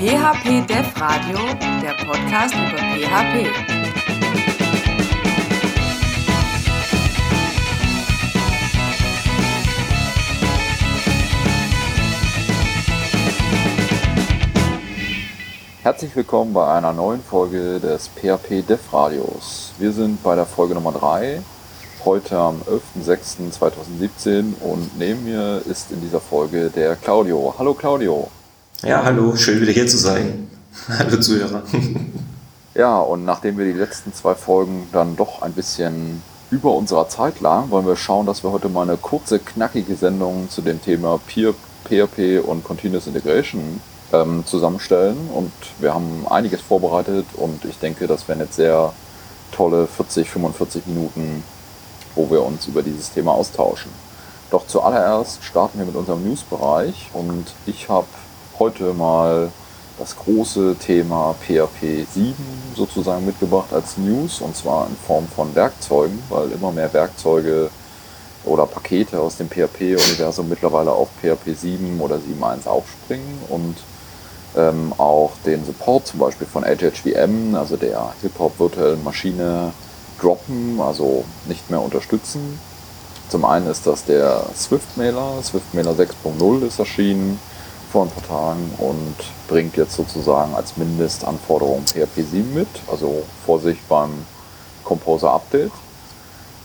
[0.00, 1.36] PHP Dev Radio,
[1.82, 3.46] der Podcast über PHP.
[15.82, 19.74] Herzlich willkommen bei einer neuen Folge des PHP Dev Radios.
[19.78, 21.42] Wir sind bei der Folge Nummer 3,
[22.06, 22.62] heute am
[22.96, 27.54] 11.06.2017 und neben mir ist in dieser Folge der Claudio.
[27.58, 28.30] Hallo Claudio.
[28.82, 30.48] Ja, hallo, schön wieder hier zu sein.
[30.88, 31.62] Hallo Zuhörer.
[32.72, 37.40] Ja, und nachdem wir die letzten zwei Folgen dann doch ein bisschen über unserer Zeit
[37.40, 41.20] lagen, wollen wir schauen, dass wir heute mal eine kurze, knackige Sendung zu dem Thema
[41.26, 41.52] Peer,
[41.84, 43.82] PHP und Continuous Integration
[44.12, 45.16] ähm, zusammenstellen.
[45.34, 48.94] Und wir haben einiges vorbereitet und ich denke, das werden jetzt sehr
[49.52, 51.42] tolle 40, 45 Minuten,
[52.14, 53.90] wo wir uns über dieses Thema austauschen.
[54.50, 58.06] Doch zuallererst starten wir mit unserem News-Bereich und ich habe
[58.60, 59.50] heute mal
[59.98, 62.34] das große Thema PHP 7
[62.76, 67.70] sozusagen mitgebracht als News und zwar in Form von Werkzeugen, weil immer mehr Werkzeuge
[68.44, 73.76] oder Pakete aus dem PHP-Universum mittlerweile auf PHP 7 oder 7.1 aufspringen und
[74.56, 79.72] ähm, auch den Support zum Beispiel von HHVM, also der Hip-Hop virtuellen Maschine,
[80.20, 82.60] droppen, also nicht mehr unterstützen.
[83.30, 87.38] Zum einen ist das der Swift-Mailer, Swift-Mailer 6.0 ist erschienen
[87.90, 89.16] vor ein paar Tagen und
[89.48, 94.10] bringt jetzt sozusagen als Mindestanforderung PHP 7 mit, also Vorsicht beim
[94.84, 95.72] Composer Update.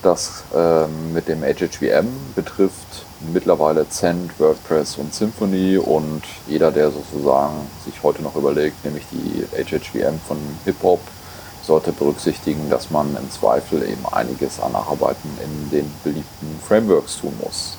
[0.03, 7.56] Das ähm, mit dem HHVM betrifft mittlerweile Zend, WordPress und Symfony und jeder, der sozusagen
[7.86, 11.00] sich heute noch überlegt, nämlich die HHVM von Hip-Hop,
[11.64, 17.34] sollte berücksichtigen, dass man im Zweifel eben einiges an Nacharbeiten in den beliebten Frameworks tun
[17.44, 17.78] muss.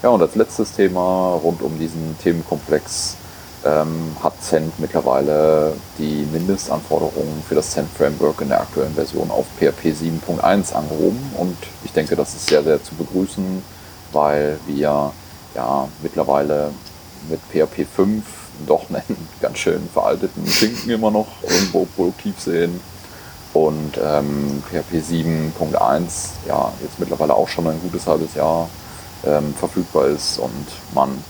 [0.00, 3.16] Ja, und als letztes Thema rund um diesen Themenkomplex
[3.64, 9.46] ähm, hat Cent mittlerweile die Mindestanforderungen für das Cent Framework in der aktuellen Version auf
[9.58, 11.18] PHP 7.1 angehoben.
[11.36, 13.62] Und ich denke, das ist sehr, sehr zu begrüßen,
[14.12, 15.12] weil wir
[15.56, 16.70] ja mittlerweile
[17.28, 18.22] mit PHP 5
[18.68, 22.80] doch einen ganz schön veralteten Schinken immer noch irgendwo produktiv sehen.
[23.52, 28.68] Und ähm, PHP 7.1 ja jetzt mittlerweile auch schon ein gutes halbes Jahr
[29.24, 31.22] ähm, verfügbar ist und man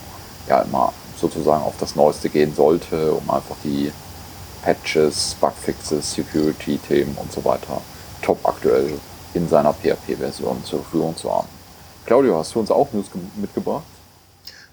[0.48, 3.92] ja immer sozusagen auf das Neueste gehen sollte, um einfach die
[4.62, 7.80] Patches, Bugfixes, Security-Themen und so weiter
[8.22, 8.98] top aktuell
[9.34, 11.48] in seiner PHP-Version zur Verfügung zu haben.
[12.06, 13.06] Claudio, hast du uns auch News
[13.36, 13.84] mitgebracht?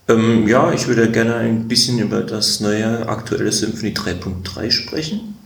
[0.07, 5.37] Ähm, ja, ich würde gerne ein bisschen über das neue aktuelle Symphony 3.3 sprechen.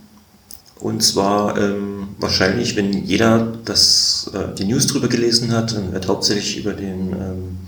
[0.80, 6.08] Und zwar ähm, wahrscheinlich, wenn jeder das, äh, die News drüber gelesen hat, dann wird
[6.08, 7.58] hauptsächlich über den ähm,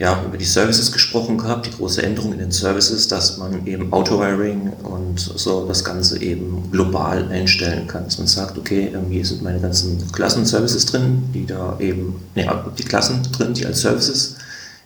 [0.00, 3.92] ja, über die Services gesprochen gehabt, die große Änderung in den Services, dass man eben
[3.92, 8.04] Auto-Wiring und so das Ganze eben global einstellen kann.
[8.04, 12.48] Dass man sagt, okay, ähm, hier sind meine ganzen Klassen-Services drin, die da eben, ne,
[12.78, 14.36] die Klassen drin, die als Services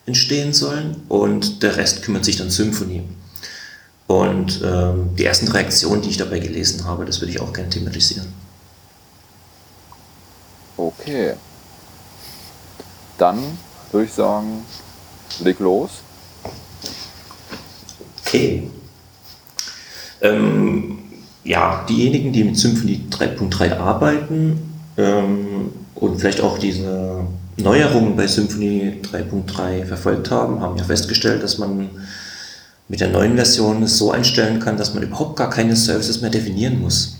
[0.04, 3.04] entstehen sollen und der Rest kümmert sich dann Symphony.
[4.06, 7.70] Und ähm, die ersten Reaktionen, die ich dabei gelesen habe, das würde ich auch gerne
[7.70, 8.26] thematisieren.
[10.76, 11.34] Okay.
[13.16, 13.38] Dann
[13.90, 14.64] würde ich sagen,
[15.40, 15.90] leg los.
[18.26, 18.70] Okay.
[20.20, 20.98] Ähm,
[21.44, 27.20] ja, diejenigen, die mit Symphony 3.3 arbeiten ähm, und vielleicht auch diese
[27.56, 31.90] Neuerungen bei Symphony 3.3 verfolgt haben, haben ja festgestellt, dass man
[32.88, 36.30] mit der neuen Version es so einstellen kann, dass man überhaupt gar keine Services mehr
[36.30, 37.16] definieren muss.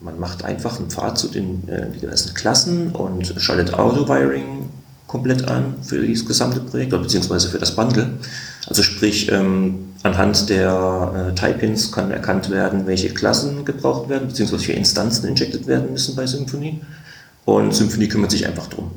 [0.00, 1.88] Man macht einfach einen Pfad zu den äh,
[2.34, 4.68] Klassen und schaltet Auto-Wiring
[5.08, 8.18] komplett an für das gesamte Projekt, beziehungsweise für das Bundle.
[8.68, 14.60] Also sprich, ähm, anhand der äh, Type-Ins kann erkannt werden, welche Klassen gebraucht werden, beziehungsweise
[14.60, 16.80] welche Instanzen injected werden müssen bei Symfony.
[17.44, 18.90] Und Symfony kümmert sich einfach drum.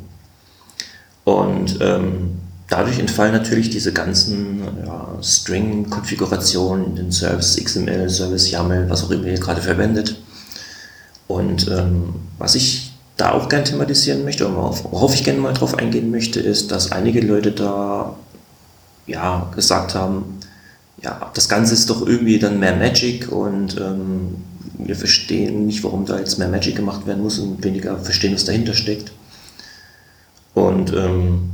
[1.24, 2.38] Und ähm,
[2.72, 9.12] dadurch entfallen natürlich diese ganzen ja, String-Konfigurationen in den Service XML, Service YAML, was auch
[9.12, 10.16] immer ihr gerade verwendet.
[11.28, 15.78] Und ähm, was ich da auch gerne thematisieren möchte, oder worauf ich gerne mal drauf
[15.78, 18.16] eingehen möchte, ist, dass einige Leute da
[19.06, 20.40] ja, gesagt haben,
[21.04, 24.38] ja, das Ganze ist doch irgendwie dann mehr Magic und ähm,
[24.78, 28.46] wir verstehen nicht, warum da jetzt mehr Magic gemacht werden muss und weniger verstehen, was
[28.46, 29.12] dahinter steckt.
[30.54, 31.50] Und ähm,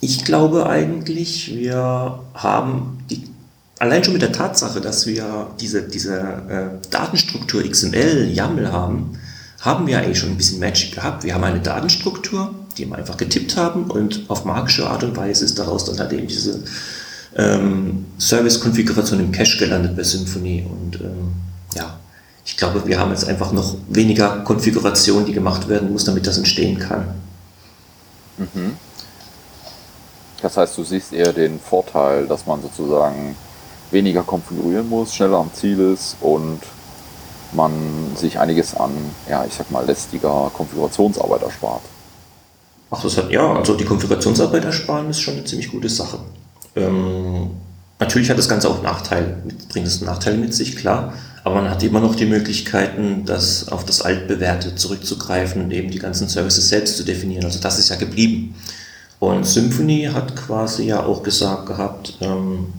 [0.00, 3.24] ich glaube eigentlich, wir haben die,
[3.78, 6.18] allein schon mit der Tatsache, dass wir diese, diese
[6.48, 9.18] äh, Datenstruktur XML, YAML haben,
[9.60, 11.24] haben wir eigentlich schon ein bisschen Magic gehabt.
[11.24, 15.44] Wir haben eine Datenstruktur, die wir einfach getippt haben und auf magische Art und Weise
[15.44, 16.62] ist daraus dann halt eben diese
[17.36, 21.32] ähm, Service-Konfiguration im Cache gelandet bei Symfony und ähm,
[21.74, 21.98] ja,
[22.46, 26.38] ich glaube, wir haben jetzt einfach noch weniger Konfiguration, die gemacht werden muss, damit das
[26.38, 27.08] entstehen kann.
[28.38, 28.76] Mhm.
[30.42, 33.36] Das heißt, du siehst eher den Vorteil, dass man sozusagen
[33.90, 36.60] weniger konfigurieren muss, schneller am Ziel ist und
[37.52, 37.72] man
[38.14, 38.90] sich einiges an,
[39.28, 41.82] ja, ich sag mal, lästiger Konfigurationsarbeit erspart.
[42.90, 46.18] Ach, das hat, ja, also die Konfigurationsarbeit ersparen ist schon eine ziemlich gute Sache.
[46.76, 47.50] Ähm,
[47.98, 51.14] natürlich hat das Ganze auch Nachteile, bringt es Nachteile mit sich, klar,
[51.44, 55.98] aber man hat immer noch die Möglichkeiten, das auf das Altbewährte zurückzugreifen und eben die
[55.98, 57.44] ganzen Services selbst zu definieren.
[57.44, 58.54] Also das ist ja geblieben.
[59.20, 62.72] Und Symfony hat quasi ja auch gesagt gehabt, ähm,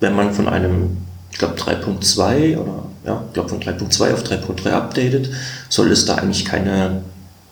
[0.00, 0.98] wenn man von einem,
[1.30, 5.30] ich glaube 3.2 oder ja, ich glaube von 3.2 auf 3.3 updatet,
[5.68, 7.02] soll es da eigentlich keine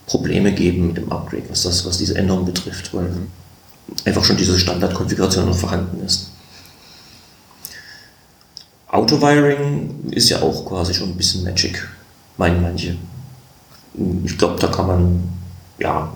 [0.07, 3.11] Probleme geben mit dem Upgrade, was das, was diese Änderung betrifft, weil
[4.05, 6.31] einfach schon diese Standardkonfiguration noch vorhanden ist.
[8.89, 11.89] Autowiring ist ja auch quasi schon ein bisschen Magic,
[12.37, 12.97] meinen manche.
[14.25, 15.29] Ich glaube, da kann man,
[15.79, 16.13] ja,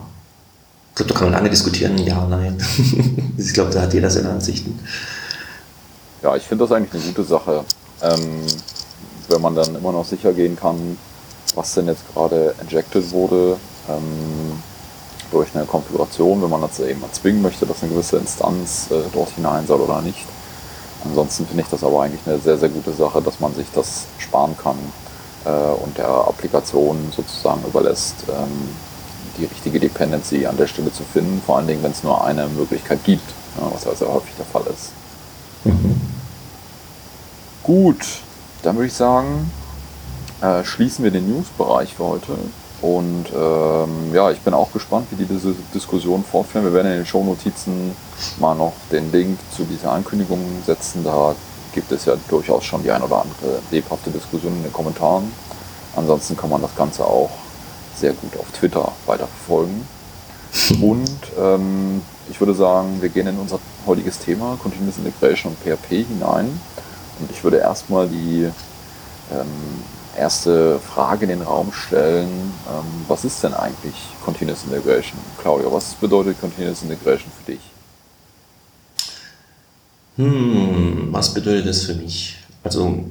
[0.94, 2.56] ich glaube, da kann man lange diskutieren, ja, nein.
[3.36, 4.78] ich glaube, da hat jeder seine Ansichten.
[6.22, 7.64] Ja, ich finde das eigentlich eine gute Sache.
[8.00, 8.42] Ähm,
[9.26, 10.96] wenn man dann immer noch sicher gehen kann,
[11.56, 13.56] was denn jetzt gerade injected wurde,
[13.88, 14.62] ähm,
[15.32, 19.30] durch eine Konfiguration, wenn man das eben erzwingen möchte, dass eine gewisse Instanz äh, dort
[19.30, 20.24] hinein soll oder nicht.
[21.04, 24.04] Ansonsten finde ich das aber eigentlich eine sehr, sehr gute Sache, dass man sich das
[24.18, 24.76] sparen kann
[25.44, 28.68] äh, und der Applikation sozusagen überlässt, ähm,
[29.38, 32.46] die richtige Dependency an der Stelle zu finden, vor allen Dingen, wenn es nur eine
[32.48, 33.24] Möglichkeit gibt,
[33.72, 34.92] was ja sehr häufig der Fall ist.
[35.64, 36.00] Mhm.
[37.62, 38.04] Gut,
[38.62, 39.50] dann würde ich sagen,
[40.40, 42.32] äh, schließen wir den News-Bereich für heute.
[42.82, 46.66] Und ähm, ja, ich bin auch gespannt, wie die diese Diskussion fortführen.
[46.66, 47.96] Wir werden in den Shownotizen
[48.38, 51.02] mal noch den Link zu dieser Ankündigung setzen.
[51.02, 51.34] Da
[51.72, 55.32] gibt es ja durchaus schon die ein oder andere lebhafte Diskussion in den Kommentaren.
[55.96, 57.30] Ansonsten kann man das Ganze auch
[57.96, 59.86] sehr gut auf Twitter weiterverfolgen.
[60.80, 66.06] Und ähm, ich würde sagen, wir gehen in unser heutiges Thema Continuous Integration und PHP
[66.06, 66.46] hinein.
[67.18, 68.48] Und ich würde erstmal die
[69.32, 69.46] ähm,
[70.16, 72.28] erste Frage in den Raum stellen.
[72.68, 73.94] Ähm, was ist denn eigentlich
[74.24, 75.18] Continuous Integration?
[75.40, 77.60] Claudia, was bedeutet Continuous Integration für dich?
[80.16, 82.36] Hm, was bedeutet das für mich?
[82.62, 83.04] Also,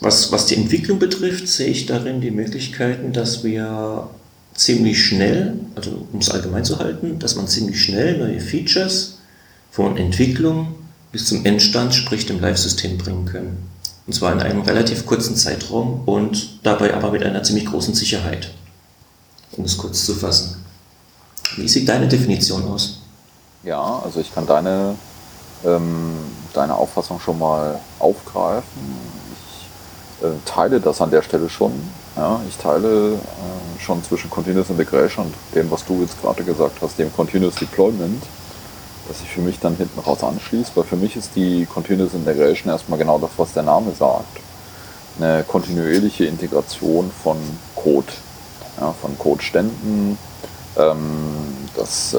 [0.00, 4.08] was, was die Entwicklung betrifft, sehe ich darin die Möglichkeiten, dass wir
[4.56, 9.18] ziemlich schnell, also um es allgemein zu halten, dass man ziemlich schnell neue Features
[9.70, 10.74] von Entwicklung
[11.12, 13.70] bis zum Endstand, sprich dem Live-System bringen können.
[14.06, 18.52] Und zwar in einem relativ kurzen Zeitraum und dabei aber mit einer ziemlich großen Sicherheit.
[19.52, 20.64] Um es kurz zu fassen.
[21.56, 23.00] Wie sieht deine Definition aus?
[23.62, 24.94] Ja, also ich kann deine,
[25.64, 26.12] ähm,
[26.52, 28.82] deine Auffassung schon mal aufgreifen.
[29.32, 31.72] Ich äh, teile das an der Stelle schon.
[32.16, 36.78] Ja, ich teile äh, schon zwischen Continuous Integration und dem, was du jetzt gerade gesagt
[36.80, 38.22] hast, dem Continuous Deployment
[39.08, 42.72] dass sich für mich dann hinten raus anschließt, weil für mich ist die Continuous Integration
[42.72, 44.38] erstmal genau das, was der Name sagt.
[45.18, 47.36] Eine kontinuierliche Integration von
[47.74, 48.12] Code,
[48.80, 50.18] ja, von Codeständen.
[50.76, 50.98] Ähm,
[51.76, 52.18] das äh,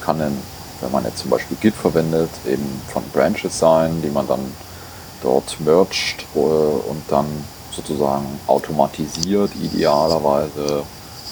[0.00, 0.38] kann, in,
[0.80, 4.52] wenn man jetzt zum Beispiel Git verwendet, eben von Branches sein, die man dann
[5.22, 7.26] dort merged äh, und dann
[7.78, 10.82] sozusagen automatisiert, idealerweise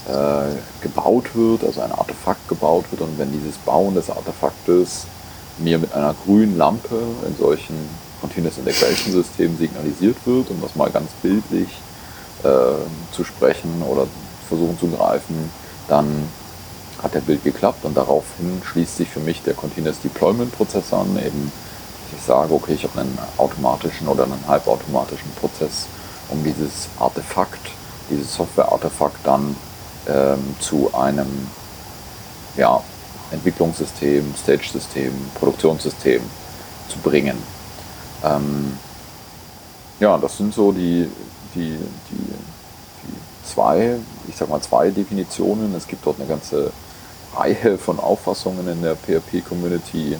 [0.08, 3.02] äh, gebaut wird, also ein Artefakt gebaut wird.
[3.02, 5.06] Und wenn dieses Bauen des Artefaktes
[5.58, 7.76] mir mit einer grünen Lampe in solchen
[8.20, 11.68] Continuous Integration Systemen signalisiert wird, um das mal ganz bildlich
[12.42, 14.06] äh, zu sprechen oder
[14.48, 15.50] versuchen zu greifen,
[15.88, 16.28] dann
[17.02, 17.84] hat der Bild geklappt.
[17.84, 21.52] Und daraufhin schließt sich für mich der Continuous Deployment Prozess an, eben
[22.16, 25.86] ich sage, okay, ich habe einen automatischen oder einen halbautomatischen Prozess,
[26.28, 27.60] um dieses Artefakt,
[28.10, 29.56] dieses Software-Artefakt dann
[30.08, 31.48] ähm, zu einem
[32.56, 32.80] ja,
[33.30, 36.22] Entwicklungssystem, Stage-System, Produktionssystem
[36.88, 37.36] zu bringen.
[38.24, 38.78] Ähm,
[40.00, 41.08] ja, das sind so die,
[41.54, 41.76] die,
[42.10, 42.34] die,
[43.02, 43.96] die zwei,
[44.28, 45.74] ich sag mal zwei Definitionen.
[45.74, 46.70] Es gibt dort eine ganze
[47.34, 50.16] Reihe von Auffassungen in der PHP-Community.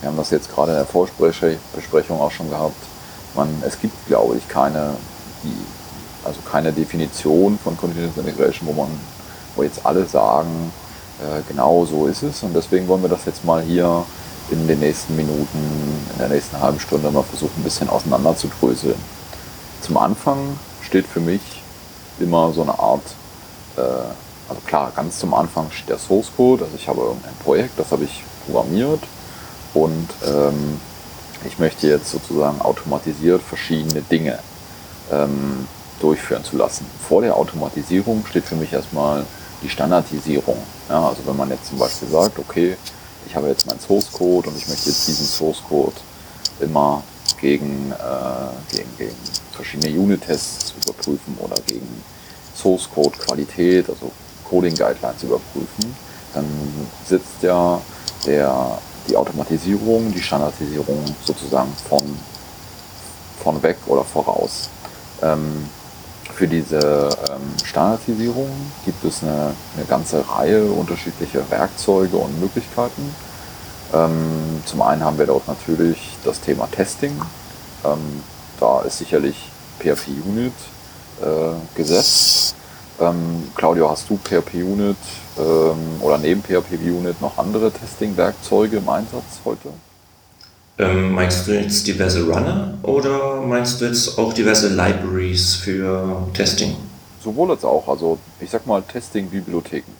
[0.00, 2.82] Wir haben das jetzt gerade in der Vorsprechung auch schon gehabt.
[3.34, 4.94] Man, es gibt, glaube ich, keine,
[5.42, 8.88] die, also keine Definition von Continuous Integration, wo man
[9.56, 10.72] wo jetzt alle sagen,
[11.20, 12.42] äh, genau so ist es.
[12.42, 14.04] Und deswegen wollen wir das jetzt mal hier
[14.50, 15.58] in den nächsten Minuten,
[16.12, 18.96] in der nächsten halben Stunde mal versuchen, ein bisschen auseinander zu dröseln.
[19.80, 21.40] Zum Anfang steht für mich
[22.18, 23.02] immer so eine Art,
[23.76, 27.78] äh, also klar, ganz zum Anfang steht der Source Code, also ich habe irgendein Projekt,
[27.78, 29.00] das habe ich programmiert
[29.74, 30.80] und ähm,
[31.46, 34.38] ich möchte jetzt sozusagen automatisiert verschiedene Dinge
[35.10, 35.66] ähm,
[36.00, 36.86] durchführen zu lassen.
[37.06, 39.24] Vor der Automatisierung steht für mich erstmal
[39.62, 40.56] die Standardisierung.
[40.88, 42.76] Ja, also wenn man jetzt zum Beispiel sagt, okay,
[43.26, 45.96] ich habe jetzt meinen Source Code und ich möchte jetzt diesen Source Code
[46.60, 47.02] immer
[47.40, 49.16] gegen, äh, gegen, gegen
[49.52, 52.02] verschiedene Unit-Tests überprüfen oder gegen
[52.56, 54.10] Source Code Qualität, also
[54.48, 55.94] Coding Guidelines überprüfen,
[56.34, 56.46] dann
[57.06, 57.80] sitzt ja
[58.26, 62.18] der, die Automatisierung, die Standardisierung sozusagen von,
[63.42, 64.68] von weg oder voraus.
[65.22, 65.68] Ähm,
[66.34, 68.50] für diese ähm, Standardisierung
[68.84, 73.14] gibt es eine, eine, ganze Reihe unterschiedlicher Werkzeuge und Möglichkeiten.
[73.92, 77.20] Ähm, zum einen haben wir dort natürlich das Thema Testing.
[77.84, 78.22] Ähm,
[78.58, 79.50] da ist sicherlich
[79.80, 80.52] PHP Unit
[81.20, 82.54] äh, gesetzt.
[83.00, 84.96] Ähm, Claudio, hast du PHP Unit
[85.38, 89.70] ähm, oder neben PHP Unit noch andere Testing-Werkzeuge im Einsatz heute?
[90.80, 96.74] Ähm, meinst du jetzt diverse Runner oder meinst du jetzt auch diverse Libraries für Testing?
[97.22, 99.92] Sowohl als auch, also ich sag mal Testing-Bibliotheken.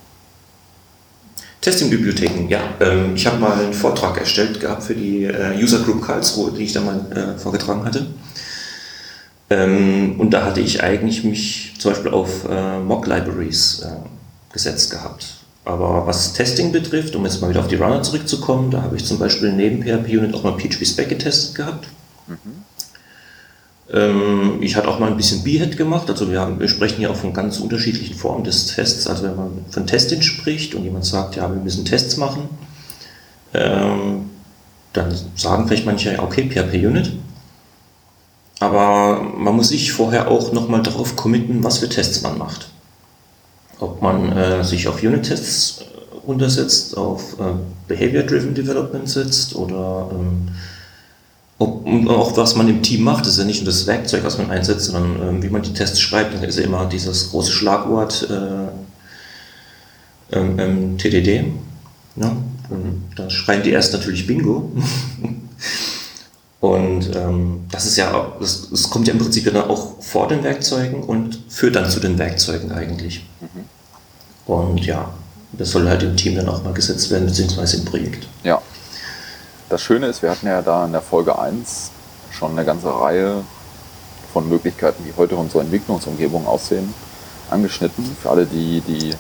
[1.61, 2.61] Testing-Bibliotheken, ja.
[2.81, 6.65] Ähm, ich habe mal einen Vortrag erstellt gehabt für die äh, User Group Karlsruhe, die
[6.65, 8.07] ich da mal äh, vorgetragen hatte.
[9.51, 15.40] Ähm, und da hatte ich eigentlich mich zum Beispiel auf äh, Mock-Libraries äh, gesetzt gehabt.
[15.65, 19.05] Aber was Testing betrifft, um jetzt mal wieder auf die Runner zurückzukommen, da habe ich
[19.05, 21.87] zum Beispiel neben PHP-Unit auch mal PHP-Spec getestet gehabt.
[22.27, 22.37] Mhm.
[23.93, 27.11] Ähm, ich hatte auch mal ein bisschen Behead gemacht, also wir, haben, wir sprechen hier
[27.11, 29.07] auch von ganz unterschiedlichen Formen des Tests.
[29.07, 32.49] Also wenn man von Testing spricht und jemand sagt, ja, wir müssen Tests machen,
[33.53, 34.31] ähm,
[34.93, 37.13] dann sagen vielleicht manche, ja, okay, PHP-Unit.
[38.61, 42.71] Aber man muss sich vorher auch nochmal darauf committen, was für Tests man macht
[43.81, 45.85] ob man äh, sich auf Unit-Tests äh,
[46.27, 47.55] untersetzt, auf äh,
[47.89, 50.49] Behavior-Driven Development setzt oder ähm,
[51.59, 54.39] ob, auch was man im Team macht, das ist ja nicht nur das Werkzeug, was
[54.39, 56.41] man einsetzt, sondern ähm, wie man die Tests schreibt.
[56.41, 61.45] Da ist ja immer dieses große Schlagwort äh, ähm, ähm TDD.
[62.17, 62.37] Ja?
[63.17, 64.71] da schreiben die erst natürlich Bingo.
[66.61, 70.45] Und ähm, das ist ja, das, das, kommt ja im Prinzip dann auch vor den
[70.45, 73.25] Werkzeugen und führt dann zu den Werkzeugen eigentlich.
[73.41, 73.65] Mhm.
[74.47, 75.11] Und ja,
[75.53, 78.27] das soll halt im Team dann auch mal gesetzt werden, beziehungsweise im Projekt.
[78.45, 78.61] Ja.
[79.69, 81.91] Das Schöne ist, wir hatten ja da in der Folge 1
[82.33, 83.45] schon eine ganze Reihe
[84.33, 86.93] von Möglichkeiten, wie heute unsere Entwicklungsumgebung aussehen,
[87.51, 88.05] angeschnitten.
[88.21, 89.15] Für alle, die, die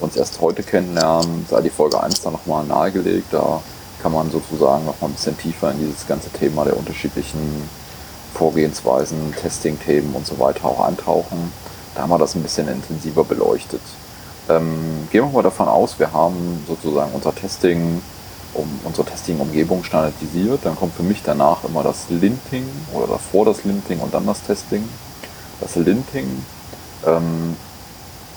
[0.00, 3.32] uns erst heute kennenlernen, sei die Folge 1 dann nochmal nahegelegt.
[3.32, 3.60] Da
[4.02, 7.68] kann man sozusagen noch mal ein bisschen tiefer in dieses ganze Thema der unterschiedlichen
[8.34, 11.52] Vorgehensweisen, Testing-Themen und so weiter auch eintauchen.
[11.94, 13.80] Da haben wir das ein bisschen intensiver beleuchtet.
[14.48, 18.02] Ähm, gehen wir mal davon aus, wir haben sozusagen unser Testing,
[18.52, 20.60] um, unsere Testing-Umgebung standardisiert.
[20.64, 24.42] Dann kommt für mich danach immer das Linting oder davor das Linting und dann das
[24.42, 24.86] Testing.
[25.60, 26.44] Das Linting
[27.06, 27.56] ähm,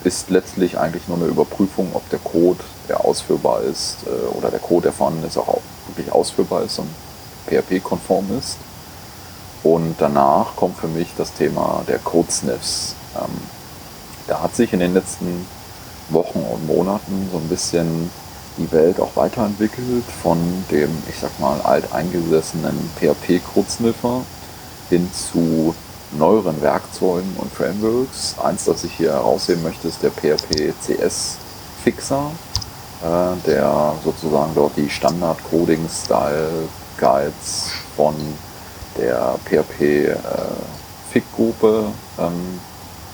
[0.03, 4.59] ist letztlich eigentlich nur eine Überprüfung, ob der Code, der ausführbar ist, äh, oder der
[4.59, 6.89] Code, der vorhanden ist, auch wirklich ausführbar ist und
[7.47, 8.57] PHP-konform ist.
[9.63, 12.95] Und danach kommt für mich das Thema der Code-Sniffs.
[13.15, 13.41] Ähm,
[14.27, 15.45] da hat sich in den letzten
[16.09, 18.09] Wochen und Monaten so ein bisschen
[18.57, 20.37] die Welt auch weiterentwickelt von
[20.71, 24.21] dem, ich sag mal, alteingesessenen PHP-Code-Sniffer
[24.89, 25.75] hin zu
[26.17, 28.35] neueren Werkzeugen und Frameworks.
[28.41, 31.37] Eins, das ich hier herausheben möchte, ist der PHP CS
[31.83, 32.31] Fixer,
[33.03, 38.15] äh, der sozusagen dort die Standard Coding Style Guides von
[38.97, 40.15] der PHP äh,
[41.11, 41.85] FIG-Gruppe
[42.17, 42.59] ähm,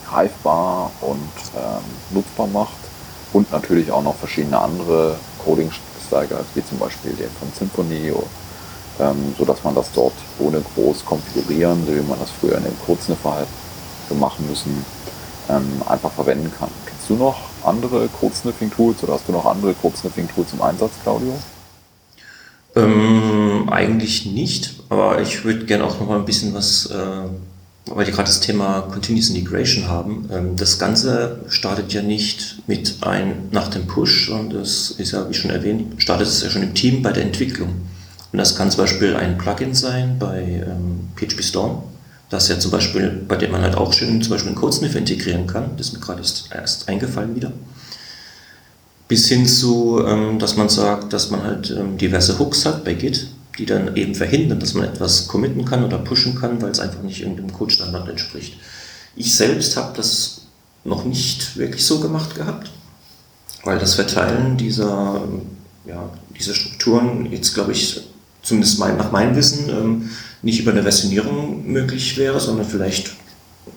[0.08, 2.83] greifbar und ähm, nutzbar macht
[3.34, 5.72] und natürlich auch noch verschiedene andere Coding
[6.08, 8.14] Style Guides, wie zum Beispiel den von Symfony
[9.00, 12.80] ähm, sodass man das dort ohne groß konfigurieren, so wie man das früher in dem
[12.86, 13.48] Codesniffer halt
[14.10, 14.86] gemacht müssen,
[15.50, 16.70] ähm, einfach verwenden kann.
[16.86, 21.34] Kennst du noch andere Codesniffing-Tools oder hast du noch andere Codesniffing-Tools im Einsatz, Claudio?
[22.76, 27.28] Ähm, eigentlich nicht, aber ich würde gerne auch noch mal ein bisschen was, äh,
[27.86, 30.30] weil wir gerade das Thema Continuous Integration haben.
[30.32, 35.30] Ähm, das Ganze startet ja nicht mit ein nach dem Push, und das ist ja,
[35.30, 37.70] wie schon erwähnt, startet es ja schon im Team bei der Entwicklung.
[38.32, 41.84] Und das kann zum Beispiel ein Plugin sein bei ähm, PHP Storm,
[42.30, 45.46] das ja zum Beispiel, bei dem man halt auch schön zum Beispiel einen Codesniff integrieren
[45.46, 45.78] kann.
[45.78, 47.52] Das ist mir gerade erst, eingefallen wieder.
[49.08, 52.94] Bis hin zu, ähm, dass man sagt, dass man halt ähm, diverse Hooks hat bei
[52.94, 56.80] Git, die dann eben verhindern, dass man etwas committen kann oder pushen kann, weil es
[56.80, 58.58] einfach nicht irgendeinem Code-Standard entspricht.
[59.16, 60.42] Ich selbst habe das
[60.84, 62.72] noch nicht wirklich so gemacht gehabt,
[63.64, 65.22] weil das Verteilen dieser,
[65.86, 68.02] ja, dieser Strukturen jetzt, glaube ich,
[68.42, 70.10] zumindest mein, nach meinem Wissen, ähm,
[70.42, 73.12] nicht über eine Versionierung möglich wäre, sondern vielleicht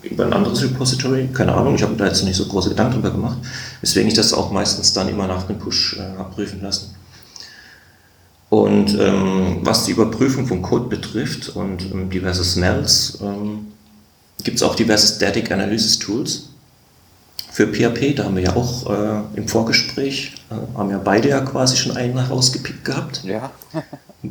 [0.03, 1.29] über ein anderes Repository.
[1.33, 3.39] Keine Ahnung, ich habe da jetzt nicht so große Gedanken drüber gemacht,
[3.81, 6.95] weswegen ich das auch meistens dann immer nach dem Push äh, abprüfen lassen.
[8.49, 13.73] Und ähm, was die Überprüfung von Code betrifft und ähm, diverse Smells, ähm,
[14.45, 16.51] gibt es auch diverse Static Analysis Tools
[17.51, 18.15] für PHP.
[18.15, 21.97] Da haben wir ja auch äh, im Vorgespräch, äh, haben ja beide ja quasi schon
[21.97, 23.25] einen rausgepickt gehabt.
[23.25, 23.51] Ja.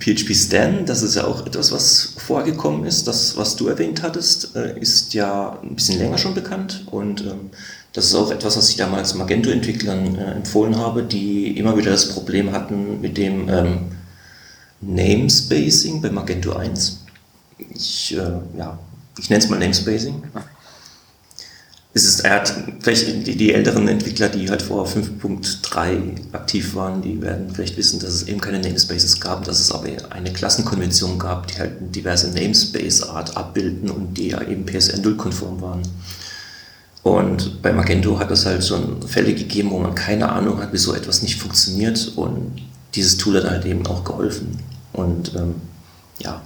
[0.00, 3.06] PHP Stan, das ist ja auch etwas, was vorgekommen ist.
[3.08, 7.50] Das, was du erwähnt hattest, äh, ist ja ein bisschen länger schon bekannt und ähm,
[7.98, 12.08] das ist auch etwas, was ich damals Magento-Entwicklern äh, empfohlen habe, die immer wieder das
[12.10, 13.78] Problem hatten mit dem ähm,
[14.80, 17.04] Namespacing bei Magento 1.
[17.74, 18.78] Ich, äh, ja,
[19.18, 20.22] ich nenne es mal Namespacing
[21.94, 27.02] es ist, er hat vielleicht die, die, älteren Entwickler, die halt vor 5.3 aktiv waren,
[27.02, 31.18] die werden vielleicht wissen, dass es eben keine Namespaces gab, dass es aber eine Klassenkonvention
[31.18, 35.82] gab, die halt diverse Namespace-Art abbilden und die eben PSN 0-konform waren.
[37.08, 40.78] Und bei Magento hat es halt schon Fälle gegeben, wo man keine Ahnung hat, wie
[40.78, 42.62] so etwas nicht funktioniert und
[42.94, 44.58] dieses Tool hat halt eben auch geholfen.
[44.92, 45.54] Und ähm,
[46.18, 46.42] ja,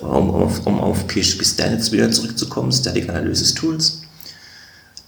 [0.00, 4.02] um, auf, um auf PHP Standards wieder zurückzukommen, Static Analysis Tools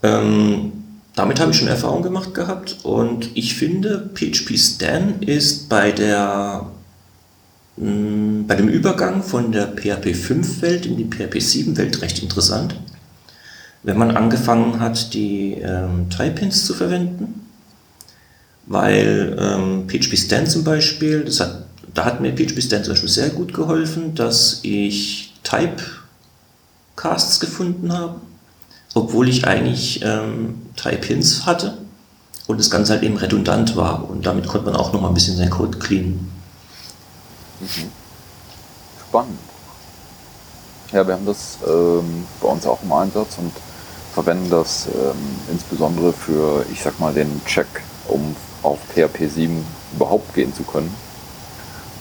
[0.02, 0.72] ähm,
[1.14, 6.66] damit habe ich schon Erfahrung gemacht gehabt und ich finde, PHP Stan ist bei der
[7.76, 12.00] mh, mm, bei dem Übergang von der PHP 5 Welt in die PHP 7 Welt
[12.02, 12.76] recht interessant.
[13.88, 17.46] Wenn man angefangen hat, die ähm, Type-Ins zu verwenden,
[18.66, 21.64] weil ähm, PHP Stan zum Beispiel, das hat,
[21.94, 28.20] da hat mir PHP Stan zum Beispiel sehr gut geholfen, dass ich Typecasts gefunden habe
[28.94, 31.78] obwohl ich eigentlich ähm, drei Pins hatte
[32.46, 35.14] und das Ganze halt eben redundant war und damit konnte man auch noch mal ein
[35.14, 36.30] bisschen seinen Code cleanen.
[37.60, 37.90] Mhm.
[39.08, 39.38] Spannend.
[40.92, 43.52] Ja, wir haben das ähm, bei uns auch im Einsatz und
[44.18, 45.16] verwenden das ähm,
[45.52, 47.68] insbesondere für, ich sag mal, den Check,
[48.08, 50.92] um auf PHP 7 überhaupt gehen zu können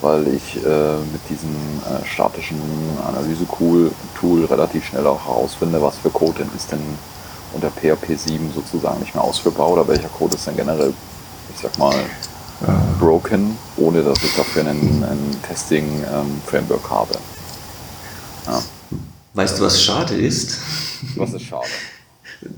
[0.01, 2.61] weil ich äh, mit diesem äh, statischen
[3.07, 6.79] Analyse-Tool relativ schnell auch herausfinde, was für Code denn ist denn
[7.53, 10.93] unter PHP 7 sozusagen nicht mehr ausführbar oder welcher Code ist denn generell,
[11.53, 11.95] ich sag mal,
[12.99, 17.13] broken, ohne dass ich dafür einen, einen Testing-Framework ähm, habe.
[18.45, 18.61] Ja.
[19.33, 20.59] Weißt du, was schade ist?
[21.15, 21.67] Was ist schade?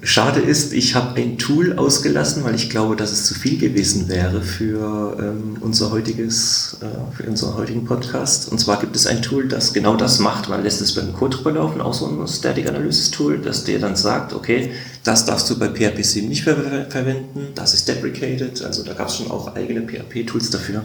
[0.01, 4.07] Schade ist, ich habe ein Tool ausgelassen, weil ich glaube, dass es zu viel gewesen
[4.07, 8.49] wäre für ähm, unser heutiges, äh, für unseren heutigen Podcast.
[8.51, 10.49] Und zwar gibt es ein Tool, das genau das macht.
[10.49, 13.79] Man lässt es beim Code drüber laufen, auch so ein Static Analysis Tool, das dir
[13.79, 14.71] dann sagt, okay,
[15.03, 18.63] das darfst du bei PHP 7 nicht ver verwenden, das ist deprecated.
[18.63, 20.83] Also da gab es schon auch eigene PHP-Tools dafür.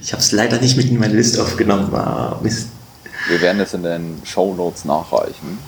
[0.00, 2.68] Ich habe es leider nicht mit in meine Liste aufgenommen, war Mist.
[3.28, 5.58] Wir werden es in den Show Notes nachreichen.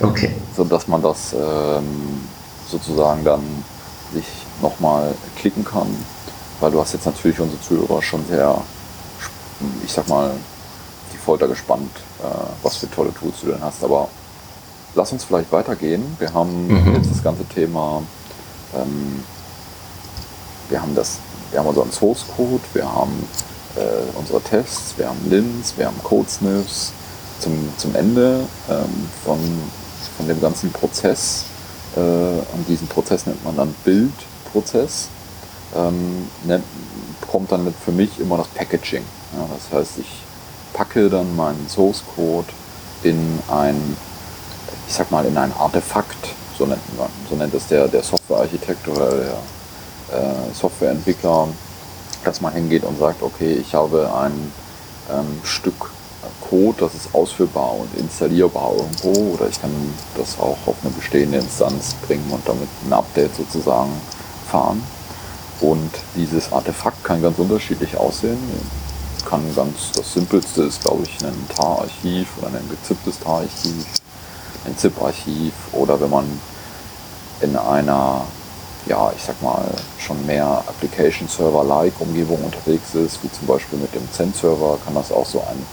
[0.00, 0.34] Okay.
[0.56, 2.20] So dass man das ähm,
[2.68, 3.42] sozusagen dann
[4.12, 4.26] sich
[4.62, 5.88] nochmal klicken kann.
[6.60, 8.60] Weil du hast jetzt natürlich unsere Zuhörer schon sehr,
[9.84, 10.32] ich sag mal,
[11.12, 11.90] die Folter gespannt,
[12.22, 12.26] äh,
[12.62, 13.82] was für tolle Tools du denn hast.
[13.82, 14.08] Aber
[14.94, 16.16] lass uns vielleicht weitergehen.
[16.18, 16.94] Wir haben mhm.
[16.94, 18.02] jetzt das ganze Thema,
[18.74, 19.24] ähm,
[20.68, 21.18] wir haben das,
[21.50, 23.26] wir haben unseren Source Code, wir haben
[23.76, 26.92] äh, unsere Tests, wir haben Lins, wir haben Codesniffs,
[27.40, 29.38] zum, zum Ende ähm, von,
[30.16, 31.44] von dem ganzen Prozess.
[31.96, 35.08] Äh, und diesen Prozess nennt man dann Bildprozess.
[35.74, 36.28] Ähm,
[37.30, 39.04] kommt dann für mich immer das Packaging.
[39.32, 40.22] Ja, das heißt, ich
[40.72, 42.48] packe dann meinen Source Code
[43.02, 43.96] in ein,
[44.88, 48.86] ich sag mal, in ein Artefakt, so nennt man, so nennt es der, der Softwarearchitekt
[48.88, 49.32] oder der
[50.12, 51.48] äh, Softwareentwickler,
[52.24, 54.52] dass man hingeht und sagt, okay, ich habe ein
[55.10, 55.90] ähm, Stück
[56.48, 59.70] Code, das ist ausführbar und installierbar irgendwo oder ich kann
[60.16, 63.92] das auch auf eine bestehende Instanz bringen und damit ein Update sozusagen
[64.50, 64.82] fahren.
[65.60, 68.38] Und dieses Artefakt kann ganz unterschiedlich aussehen.
[69.28, 73.86] Kann ganz, das simpelste ist, glaube ich, ein TAR-Archiv oder ein gezipptes TAR-Archiv,
[74.64, 76.40] ein ZIP-Archiv oder wenn man
[77.42, 78.24] in einer,
[78.86, 79.64] ja, ich sag mal,
[79.98, 85.26] schon mehr Application-Server-like Umgebung unterwegs ist, wie zum Beispiel mit dem Zen-Server, kann das auch
[85.26, 85.64] so ein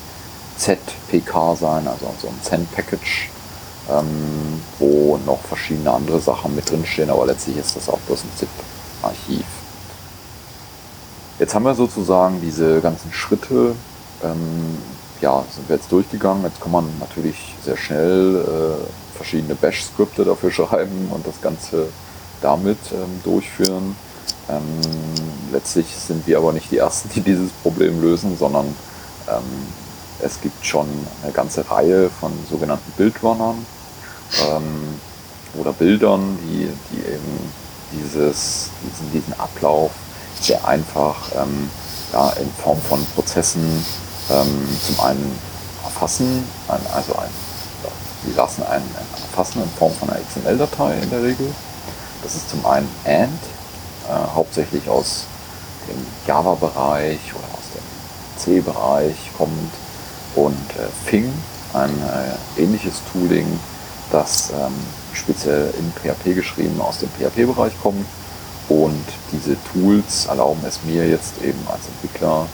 [0.58, 3.30] ZPK sein, also so ein Zen-Package,
[3.90, 8.24] ähm, wo noch verschiedene andere Sachen mit drin stehen, aber letztlich ist das auch bloß
[8.24, 9.46] ein ZIP-Archiv.
[11.40, 13.76] Jetzt haben wir sozusagen diese ganzen Schritte,
[14.24, 14.78] ähm,
[15.22, 16.44] ja, sind wir jetzt durchgegangen.
[16.44, 21.88] Jetzt kann man natürlich sehr schnell äh, verschiedene Bash-Skripte dafür schreiben und das Ganze
[22.42, 23.96] damit ähm, durchführen.
[24.50, 24.62] Ähm,
[25.52, 28.66] letztlich sind wir aber nicht die Ersten, die dieses Problem lösen, sondern
[29.28, 29.44] ähm,
[30.22, 30.88] es gibt schon
[31.24, 33.66] eine ganze Reihe von sogenannten Bildrunnern
[34.50, 35.00] ähm,
[35.60, 37.54] oder Bildern, die, die eben
[37.92, 39.92] dieses, diesen, diesen Ablauf
[40.42, 41.70] sehr einfach ähm,
[42.14, 43.86] ja, in Form von Prozessen
[44.30, 45.40] ähm, zum einen
[45.84, 47.30] erfassen, ein, also ein,
[48.26, 48.90] die lassen einen
[49.32, 51.54] erfassen in Form von einer XML-Datei in der Regel.
[52.24, 53.40] Das ist zum einen AND,
[54.10, 55.26] äh, hauptsächlich aus
[55.88, 57.84] dem Java-Bereich oder aus dem
[58.38, 59.72] C-Bereich kommt
[60.38, 61.34] und äh, Fing,
[61.74, 63.48] ein äh, ähnliches Tooling,
[64.12, 64.74] das ähm,
[65.14, 68.06] speziell in PHP geschrieben aus dem PHP-Bereich kommt.
[68.70, 72.48] Und diese Tools erlauben es mir jetzt eben als Entwickler,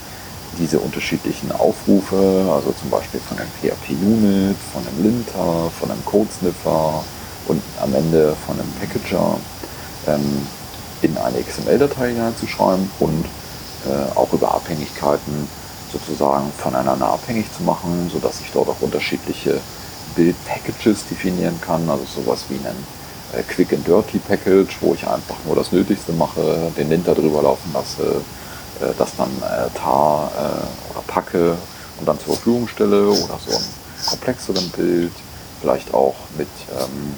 [0.59, 2.15] diese unterschiedlichen Aufrufe,
[2.53, 7.03] also zum Beispiel von einem PHP-Unit, von einem Linter, von einem Code-Sniffer
[7.47, 9.37] und am Ende von einem Packager
[10.07, 10.47] ähm,
[11.01, 13.25] in eine XML-Datei hineinzuschreiben und
[13.85, 15.49] äh, auch über Abhängigkeiten
[15.93, 19.61] sozusagen voneinander abhängig zu machen, sodass ich dort auch unterschiedliche
[20.15, 25.35] Build-Packages definieren kann, also sowas wie ein äh, Quick and Dirty Package, wo ich einfach
[25.45, 28.21] nur das Nötigste mache, den Linter drüber laufen lasse,
[28.81, 30.31] äh, das dann äh, tar
[30.91, 31.55] oder packe
[31.99, 33.63] und dann zur Verfügung stelle oder so ein
[34.07, 35.13] komplexeren Bild,
[35.61, 37.15] vielleicht auch mit ähm,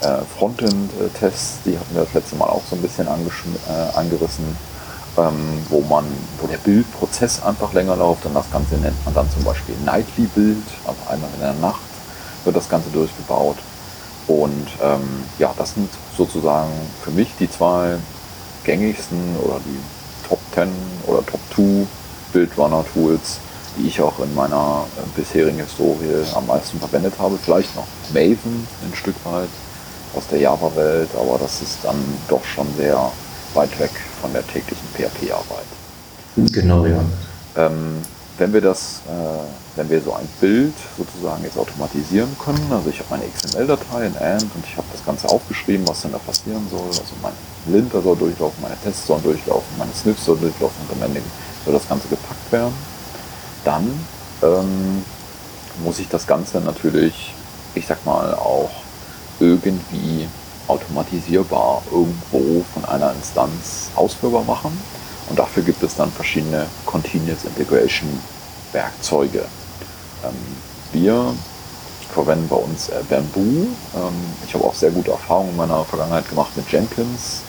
[0.00, 4.56] äh, Frontend-Tests, die hatten wir das letzte Mal auch so ein bisschen angerissen,
[5.16, 6.04] ähm, wo man,
[6.40, 10.26] wo der Bildprozess einfach länger läuft und das Ganze nennt man dann zum Beispiel Nightly
[10.26, 11.80] Bild, also einmal in der Nacht
[12.44, 13.56] wird das Ganze durchgebaut.
[14.26, 16.72] Und ähm, ja, das sind sozusagen
[17.02, 17.96] für mich die zwei
[18.64, 19.78] gängigsten oder die
[20.28, 20.68] Top 10
[21.06, 21.86] oder Top 2
[22.32, 23.38] Bildrunner Tools,
[23.76, 27.38] die ich auch in meiner äh, bisherigen Historie am meisten verwendet habe.
[27.42, 29.48] Vielleicht noch Maven ein Stück weit,
[30.16, 31.96] aus der Java-Welt, aber das ist dann
[32.28, 33.10] doch schon sehr
[33.54, 33.90] weit weg
[34.24, 35.68] von der täglichen PHP-Arbeit.
[36.50, 37.04] Genau, ja.
[37.56, 38.00] Ähm,
[38.38, 43.00] wenn wir das, äh, wenn wir so ein Bild sozusagen jetzt automatisieren können, also ich
[43.00, 46.66] habe meine XML-Datei in AND und ich habe das Ganze aufgeschrieben, was denn da passieren
[46.70, 47.34] soll, also mein
[47.66, 51.20] Linter soll durchlaufen, meine Tests sollen durchlaufen, meine Sniffs sollen durchlaufen und am Ende
[51.66, 52.72] soll das Ganze gepackt werden,
[53.62, 53.84] dann
[54.42, 55.04] ähm,
[55.84, 57.34] muss ich das Ganze natürlich,
[57.74, 58.70] ich sag mal, auch
[59.38, 60.26] irgendwie
[60.68, 64.78] automatisierbar irgendwo von einer Instanz ausführbar machen.
[65.28, 68.08] Und dafür gibt es dann verschiedene Continuous Integration
[68.72, 69.44] Werkzeuge.
[70.24, 70.34] Ähm,
[70.92, 71.34] wir
[72.12, 73.66] verwenden bei uns äh, Bamboo.
[73.94, 74.14] Ähm,
[74.46, 77.42] ich habe auch sehr gute Erfahrungen in meiner Vergangenheit gemacht mit Jenkins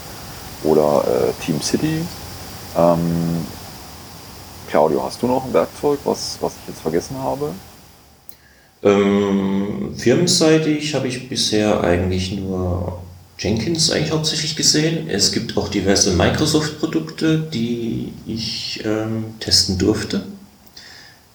[0.63, 2.01] oder äh, Team City.
[2.77, 3.45] Ähm,
[4.69, 7.51] Claudio, hast du noch ein Werkzeug, was, was ich jetzt vergessen habe?
[8.83, 12.99] Ähm, firmenseitig habe ich bisher eigentlich nur
[13.37, 15.09] Jenkins eigentlich hauptsächlich gesehen.
[15.09, 20.23] Es gibt auch diverse Microsoft-Produkte, die ich ähm, testen durfte,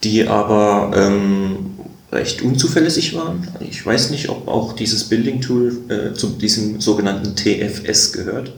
[0.03, 1.79] die aber ähm,
[2.11, 3.47] recht unzuverlässig waren.
[3.61, 8.53] Ich weiß nicht, ob auch dieses Building-Tool äh, zu diesem sogenannten TFS gehört.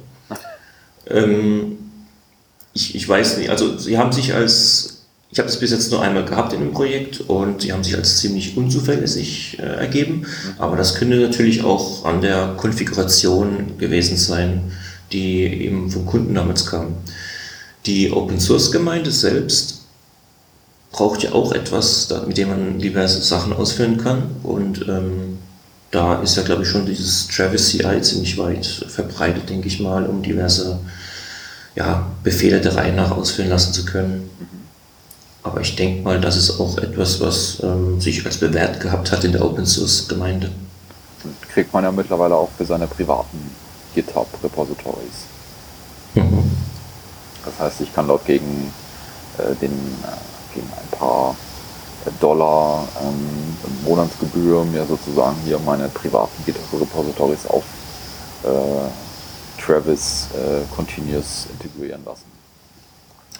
[1.08, 1.78] Ähm,
[2.74, 5.01] ich, ich weiß nicht, also sie haben sich als
[5.32, 7.96] ich habe das bis jetzt nur einmal gehabt in einem Projekt und sie haben sich
[7.96, 10.26] als ziemlich unzuverlässig äh, ergeben.
[10.58, 14.72] Aber das könnte natürlich auch an der Konfiguration gewesen sein,
[15.10, 16.96] die eben vom Kunden damals kam.
[17.86, 19.80] Die Open Source Gemeinde selbst
[20.90, 24.24] braucht ja auch etwas, mit dem man diverse Sachen ausführen kann.
[24.42, 25.38] Und ähm,
[25.90, 30.04] da ist ja, glaube ich, schon dieses Travis CI ziemlich weit verbreitet, denke ich mal,
[30.04, 30.78] um diverse
[31.74, 34.28] ja, Befehle der Reihe nach ausführen lassen zu können.
[35.42, 39.24] Aber ich denke mal, das ist auch etwas, was ähm, sich als bewährt gehabt hat
[39.24, 40.50] in der Open Source Gemeinde.
[41.52, 43.50] Kriegt man ja mittlerweile auch für seine privaten
[43.94, 45.26] GitHub Repositories.
[46.14, 46.50] Mhm.
[47.44, 48.72] Das heißt, ich kann dort gegen,
[49.38, 51.36] äh, den, äh, gegen ein paar
[52.20, 57.64] Dollar ähm, Monatsgebühr mir sozusagen hier meine privaten GitHub Repositories auf
[58.44, 62.31] äh, Travis äh, Continuous integrieren lassen.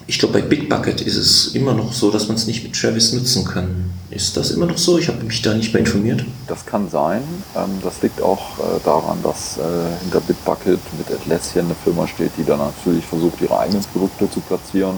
[0.05, 3.13] Ich glaube, bei Bitbucket ist es immer noch so, dass man es nicht mit Travis
[3.13, 3.91] nutzen kann.
[4.09, 4.97] Ist das immer noch so?
[4.97, 6.25] Ich habe mich da nicht mehr informiert.
[6.47, 7.21] Das kann sein.
[7.55, 9.61] Ähm, das liegt auch äh, daran, dass äh,
[10.01, 14.41] hinter Bitbucket mit Atlassian eine Firma steht, die dann natürlich versucht, ihre eigenen Produkte zu
[14.41, 14.95] platzieren.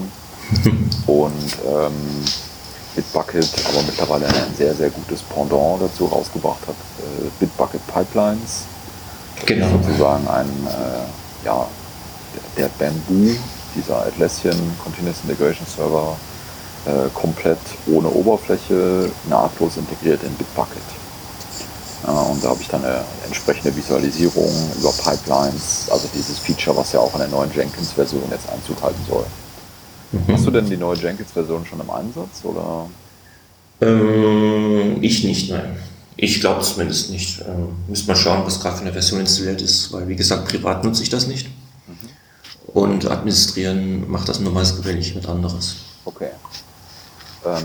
[1.06, 1.32] Und
[1.66, 1.92] ähm,
[2.96, 6.76] Bitbucket aber mittlerweile ein sehr, sehr gutes Pendant dazu rausgebracht hat.
[6.98, 8.64] Äh, Bitbucket Pipelines.
[9.46, 9.68] Genau.
[9.70, 11.66] Sozusagen ein, äh, ja,
[12.56, 13.36] der Bamboo
[13.76, 16.16] dieser Atlassian Continuous Integration Server
[16.86, 20.82] äh, komplett ohne Oberfläche nahtlos integriert in Bitbucket.
[22.06, 26.92] Äh, und da habe ich dann eine entsprechende Visualisierung über Pipelines, also dieses Feature, was
[26.92, 29.26] ja auch in der neuen Jenkins-Version jetzt Einzug halten soll.
[30.12, 30.32] Mhm.
[30.32, 32.44] Hast du denn die neue Jenkins-Version schon im Einsatz?
[32.44, 32.86] Oder?
[33.80, 35.76] Ähm, ich nicht, nein.
[36.16, 37.40] Ich glaube zumindest nicht.
[37.40, 40.82] Ähm, müsste mal schauen, was gerade für eine Version installiert ist, weil wie gesagt, privat
[40.82, 41.48] nutze ich das nicht.
[42.76, 45.76] Und administrieren macht das normalerweise gewöhnlich mit anderes.
[46.04, 46.28] Okay.
[47.46, 47.64] Ähm,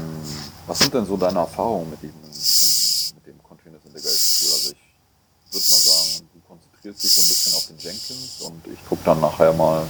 [0.66, 4.54] was sind denn so deine Erfahrungen mit diesem mit dem Continuous Integration Tool?
[4.54, 8.74] Also ich würde mal sagen, du konzentrierst dich so ein bisschen auf den Jenkins und
[8.74, 9.86] ich gucke dann nachher mal,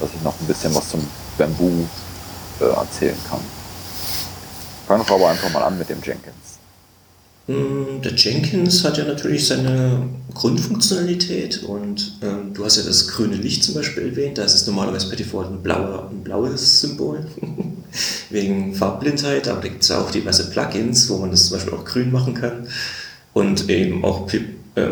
[0.00, 1.00] dass ich noch ein bisschen was zum
[1.38, 1.88] Bamboo
[2.60, 3.40] äh, erzählen kann.
[4.86, 6.47] Fangen wir aber einfach mal an mit dem Jenkins.
[7.48, 10.02] Mm, der Jenkins hat ja natürlich seine
[10.34, 14.66] Grundfunktionalität und ähm, du hast ja das grüne Licht zum Beispiel erwähnt, da ist es
[14.66, 17.26] normalerweise per Default ein, blauer, ein blaues Symbol
[18.30, 21.72] wegen Farbblindheit, aber da gibt es ja auch diverse Plugins, wo man das zum Beispiel
[21.72, 22.68] auch grün machen kann
[23.32, 24.40] und eben auch äh,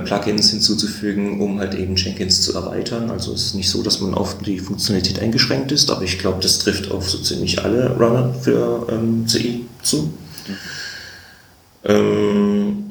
[0.06, 3.10] Plugins hinzuzufügen, um halt eben Jenkins zu erweitern.
[3.10, 6.40] Also es ist nicht so, dass man auf die Funktionalität eingeschränkt ist, aber ich glaube,
[6.40, 10.04] das trifft auf so ziemlich alle Runner für ähm, CI zu.
[10.04, 10.56] Mhm.
[11.86, 12.90] Ähm,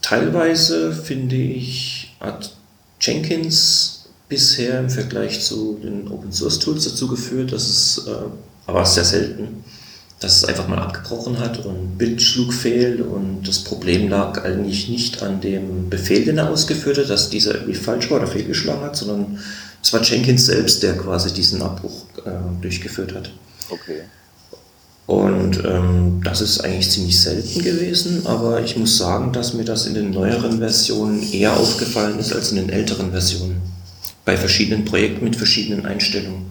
[0.00, 2.54] teilweise finde ich, hat
[3.00, 8.12] Jenkins bisher im Vergleich zu den Open Source Tools dazu geführt, dass es, äh,
[8.66, 9.64] aber sehr selten,
[10.20, 15.22] dass es einfach mal abgebrochen hat und Bildschlug fehlt und das Problem lag eigentlich nicht
[15.22, 18.96] an dem Befehl, den er ausgeführt hat, dass dieser irgendwie falsch war oder fehlgeschlagen hat,
[18.96, 19.38] sondern
[19.82, 22.30] es war Jenkins selbst, der quasi diesen Abbruch äh,
[22.60, 23.30] durchgeführt hat.
[23.70, 24.02] Okay.
[25.08, 29.86] Und ähm, das ist eigentlich ziemlich selten gewesen, aber ich muss sagen, dass mir das
[29.86, 33.62] in den neueren Versionen eher aufgefallen ist als in den älteren Versionen.
[34.26, 36.50] Bei verschiedenen Projekten mit verschiedenen Einstellungen.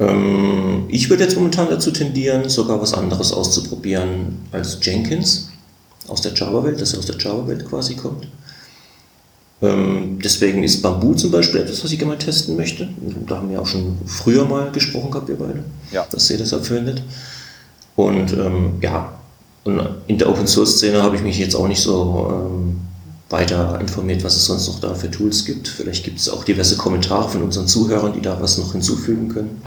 [0.00, 5.50] Ähm, ich würde jetzt momentan dazu tendieren, sogar was anderes auszuprobieren als Jenkins
[6.08, 8.26] aus der Java-Welt, das aus der Java-Welt quasi kommt.
[9.62, 12.88] Ähm, deswegen ist Bamboo zum Beispiel etwas, was ich gerne mal testen möchte.
[13.26, 16.06] Da haben wir auch schon früher mal gesprochen gehabt, wir beide, ja.
[16.10, 17.02] dass ihr das verwendet.
[17.96, 19.12] Und ähm, ja,
[19.64, 22.80] und in der Open Source Szene habe ich mich jetzt auch nicht so ähm,
[23.28, 25.68] weiter informiert, was es sonst noch da für Tools gibt.
[25.68, 29.62] Vielleicht gibt es auch diverse Kommentare von unseren Zuhörern, die da was noch hinzufügen können.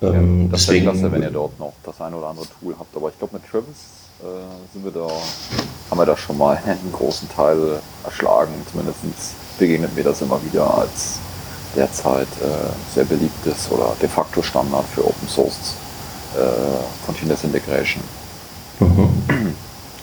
[0.00, 2.96] Ähm, ja, das deswegen, klasse, wenn ihr dort noch das eine oder andere Tool habt.
[2.96, 5.08] Aber ich glaube, mit Travis äh, sind wir da,
[5.90, 8.52] haben wir da schon mal einen großen Teil erschlagen.
[8.70, 8.98] Zumindest
[9.58, 11.18] begegnet mir das immer wieder als
[11.74, 15.74] derzeit äh, sehr beliebtes oder de facto Standard für Open Source
[16.36, 18.02] äh, Continuous Integration.
[18.80, 19.54] Mhm.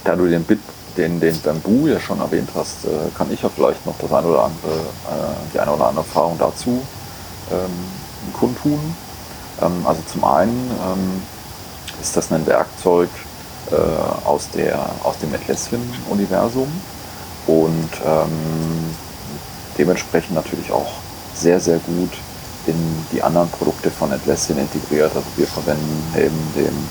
[0.03, 0.59] Da du den Bit,
[0.97, 4.27] den, den Bamboo ja schon erwähnt hast, äh, kann ich ja vielleicht noch das eine
[4.27, 6.81] oder andere, äh, die eine oder andere Erfahrung dazu
[7.51, 8.95] ähm, kundtun.
[9.61, 11.21] Ähm, also zum einen ähm,
[12.01, 13.09] ist das ein Werkzeug,
[13.73, 16.67] äh, aus, der, aus dem Atlassian-Universum
[17.47, 18.95] und ähm,
[19.77, 20.91] dementsprechend natürlich auch
[21.33, 22.11] sehr, sehr gut
[22.67, 22.75] in
[23.11, 25.11] die anderen Produkte von Atlassian integriert.
[25.13, 26.89] Also wir verwenden neben dem,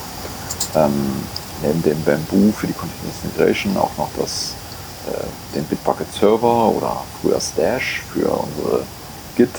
[0.75, 1.23] ähm,
[1.61, 4.53] neben dem Bamboo für die Continuous Integration auch noch das,
[5.07, 8.83] äh, den Bitbucket Server oder früher Stash für unsere
[9.35, 9.49] Git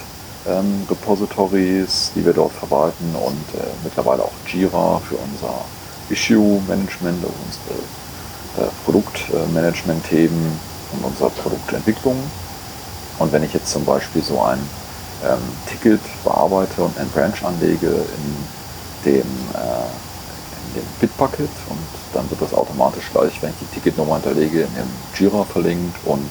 [0.46, 5.64] ähm, Repositories, die wir dort verwalten und äh, mittlerweile auch Jira für unser
[6.10, 10.60] Issue Management, also unsere äh, Produktmanagement-Themen
[10.92, 12.16] und unsere Produktentwicklung.
[13.18, 14.58] Und wenn ich jetzt zum Beispiel so ein
[15.24, 15.38] ähm,
[15.68, 18.36] Ticket bearbeite und ein Branch anlege in
[19.04, 19.86] dem, äh,
[20.66, 21.78] in dem Bitbucket und
[22.12, 26.30] dann wird das automatisch gleich, wenn ich die Ticketnummer hinterlege, in dem Jira verlinkt und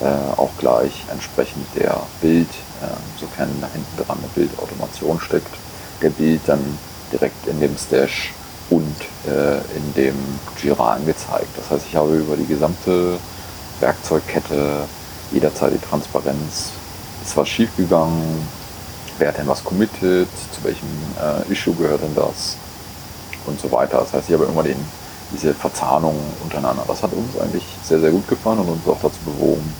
[0.00, 2.48] äh, auch gleich entsprechend der Bild,
[2.80, 5.54] äh, sofern da hinten dran eine Bildautomation steckt,
[6.00, 6.78] der Bild dann
[7.12, 8.32] direkt in dem Stash
[8.72, 10.14] und äh, in dem
[10.60, 11.48] Jira angezeigt.
[11.56, 13.18] Das heißt, ich habe über die gesamte
[13.80, 14.84] Werkzeugkette
[15.30, 16.70] jederzeit die Transparenz.
[17.22, 18.46] Ist was schiefgegangen?
[19.18, 20.28] Wer hat denn was committed?
[20.52, 20.88] Zu welchem
[21.20, 22.56] äh, Issue gehört denn das?
[23.46, 23.98] Und so weiter.
[23.98, 24.78] Das heißt, ich habe immer den,
[25.32, 26.84] diese Verzahnung untereinander.
[26.88, 29.74] Das hat uns eigentlich sehr, sehr gut gefallen und uns auch dazu bewogen,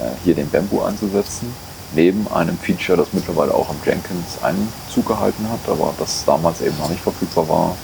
[0.00, 1.54] äh, hier den Bamboo einzusetzen.
[1.94, 6.76] Neben einem Feature, das mittlerweile auch am Jenkins Einzug gehalten hat, aber das damals eben
[6.78, 7.76] noch nicht verfügbar war,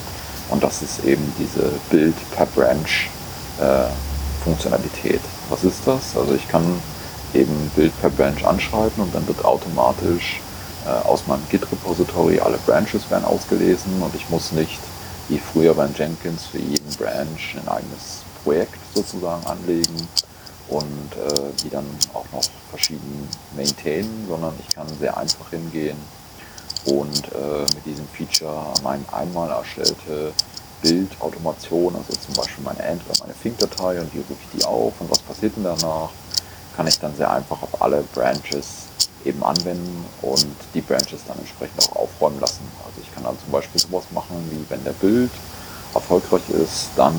[0.50, 3.08] und das ist eben diese Build per Branch
[3.60, 3.88] äh,
[4.42, 5.20] Funktionalität.
[5.50, 6.16] Was ist das?
[6.16, 6.64] Also ich kann
[7.34, 10.40] eben Build per Branch anschreiben und dann wird automatisch
[10.86, 14.80] äh, aus meinem Git-Repository alle Branches werden ausgelesen und ich muss nicht
[15.28, 20.08] wie früher beim Jenkins für jeden Branch ein eigenes Projekt sozusagen anlegen
[20.68, 25.98] und äh, die dann auch noch verschieden maintainen, sondern ich kann sehr einfach hingehen
[26.90, 30.32] und äh, mit diesem Feature mein einmal erstellte
[30.82, 34.92] Bildautomation, also zum Beispiel meine End- oder meine Think-Datei und hier rufe ich die auf
[35.00, 36.10] und was passiert denn danach,
[36.76, 38.86] kann ich dann sehr einfach auf alle Branches
[39.24, 42.62] eben anwenden und die Branches dann entsprechend auch aufräumen lassen.
[42.86, 45.30] Also ich kann dann zum Beispiel sowas machen, wie wenn der Bild
[45.94, 47.14] erfolgreich ist, dann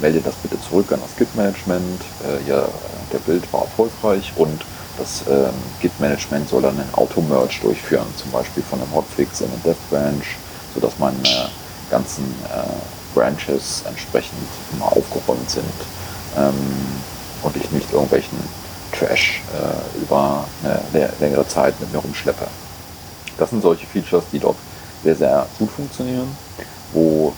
[0.00, 2.00] melde das bitte zurück an das Git-Management.
[2.24, 2.68] Äh, ja,
[3.12, 4.62] der Bild war erfolgreich und
[5.00, 9.56] das ähm, Git-Management soll dann einen Auto-Merge durchführen, zum Beispiel von einem Hotfix in eine
[9.64, 10.26] Dev-Branch,
[10.74, 11.50] sodass meine
[11.90, 14.38] ganzen äh, Branches entsprechend
[14.72, 15.64] immer aufgeräumt sind
[16.36, 16.54] ähm,
[17.42, 18.38] und ich nicht irgendwelchen
[18.92, 22.46] Trash äh, über eine längere Zeit mit mir rumschleppe.
[23.38, 24.56] Das sind solche Features, die dort
[25.02, 26.36] sehr, sehr gut funktionieren.
[26.92, 27.32] Wo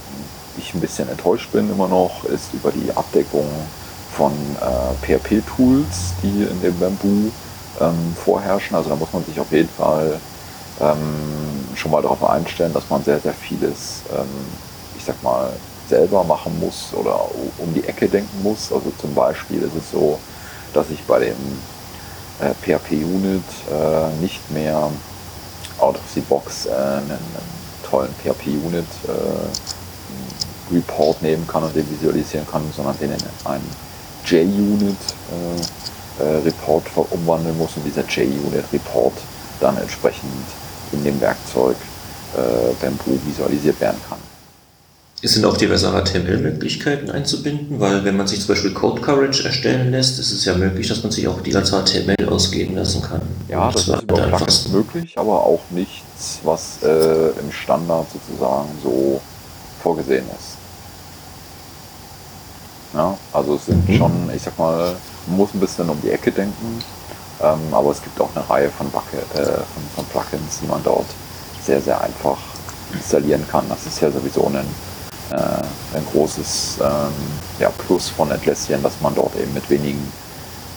[0.59, 3.47] ich ein bisschen enttäuscht bin immer noch, ist über die Abdeckung
[4.17, 7.31] von äh, PHP-Tools, die in dem Bamboo
[7.83, 8.77] ähm, vorherrschen.
[8.77, 10.21] Also da muss man sich auf jeden Fall
[10.81, 10.97] ähm,
[11.75, 14.27] schon mal darauf einstellen, dass man sehr, sehr vieles, ähm,
[14.97, 15.53] ich sag mal,
[15.89, 17.21] selber machen muss oder
[17.59, 18.73] um die Ecke denken muss.
[18.73, 20.19] Also zum Beispiel ist es so,
[20.73, 21.37] dass ich bei dem
[22.41, 24.91] äh, PHP-Unit äh, nicht mehr
[25.79, 31.91] out of the box äh, einen, einen, tollen PHP-Unit äh, Report nehmen kann und den
[31.91, 33.69] visualisieren kann, sondern den in einen
[34.25, 34.97] JUnit
[36.21, 39.15] äh, äh, Report umwandeln muss und dieser JUnit Report
[39.61, 40.31] dann entsprechend
[40.93, 41.77] in dem Werkzeug
[42.81, 44.17] Bamboo visualisiert werden kann.
[45.25, 49.91] Es sind auch diverse HTML-Möglichkeiten einzubinden, weil wenn man sich zum Beispiel Code Coverage erstellen
[49.93, 53.21] lässt, ist es ja möglich, dass man sich auch die ganze HTML ausgeben lassen kann.
[53.49, 58.71] Ja, das, das ist über Plugins möglich, aber auch nichts, was äh, im Standard sozusagen
[58.83, 59.21] so
[59.83, 60.57] vorgesehen ist.
[62.95, 63.97] Ja, also es sind mhm.
[63.97, 66.83] schon, ich sag mal, man muss ein bisschen um die Ecke denken,
[67.41, 70.83] ähm, aber es gibt auch eine Reihe von, Bucket, äh, von, von Plugins, die man
[70.83, 71.07] dort
[71.65, 72.39] sehr, sehr einfach
[72.93, 73.65] installieren kann.
[73.69, 74.67] Das ist ja sowieso ein
[75.33, 77.13] äh, ein großes ähm,
[77.59, 80.13] ja, Plus von Atlassian, dass man dort eben mit wenigen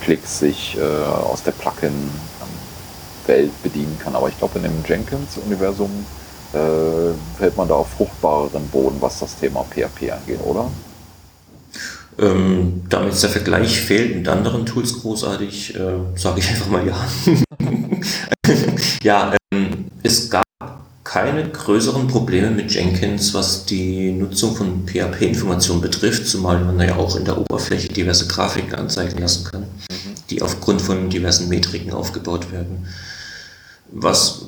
[0.01, 4.15] Klicks sich äh, aus der Plugin-Welt bedienen kann.
[4.15, 6.05] Aber ich glaube, in dem Jenkins-Universum
[6.53, 10.69] äh, fällt man da auf fruchtbareren Boden, was das Thema PHP angeht, oder?
[12.17, 16.95] Ähm, damit der Vergleich fehlt mit anderen Tools großartig, äh, sage ich einfach mal ja.
[19.03, 20.45] ja, ähm, es gab
[21.03, 27.15] keine größeren Probleme mit Jenkins, was die Nutzung von PHP-Informationen betrifft, zumal man ja auch
[27.15, 30.15] in der Oberfläche diverse Grafiken anzeigen lassen kann, mhm.
[30.29, 32.87] die aufgrund von diversen Metriken aufgebaut werden.
[33.91, 34.45] Was,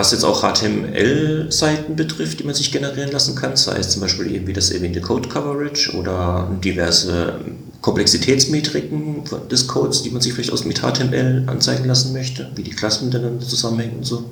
[0.00, 4.34] was jetzt auch HTML-Seiten betrifft, die man sich generieren lassen kann, sei es zum Beispiel
[4.34, 7.34] eben wie das erwähnte Code Coverage oder diverse
[7.80, 12.70] Komplexitätsmetriken des Codes, die man sich vielleicht aus mit HTML anzeigen lassen möchte, wie die
[12.70, 14.30] Klassen miteinander zusammenhängen und so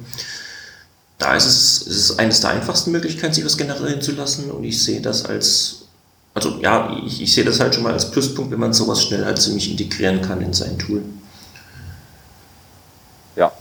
[1.19, 4.65] da ist es, es ist eines der einfachsten Möglichkeiten, sich was generieren zu lassen und
[4.65, 5.89] ich sehe das als,
[6.33, 9.25] also ja, ich, ich sehe das halt schon mal als Pluspunkt, wenn man sowas schnell
[9.25, 11.03] halt ziemlich integrieren kann in sein Tool.
[13.35, 13.53] Ja,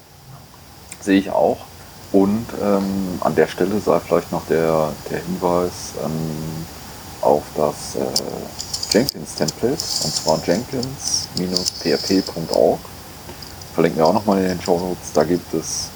[1.01, 1.66] sehe ich auch.
[2.11, 6.65] Und ähm, an der Stelle sei vielleicht noch der, der Hinweis ähm,
[7.21, 8.05] auf das äh,
[8.93, 12.79] Jenkins-Template, und zwar jenkins-php.org.
[13.73, 15.11] Verlinken wir auch nochmal in den Show Notes.
[15.13, 15.89] Da gibt es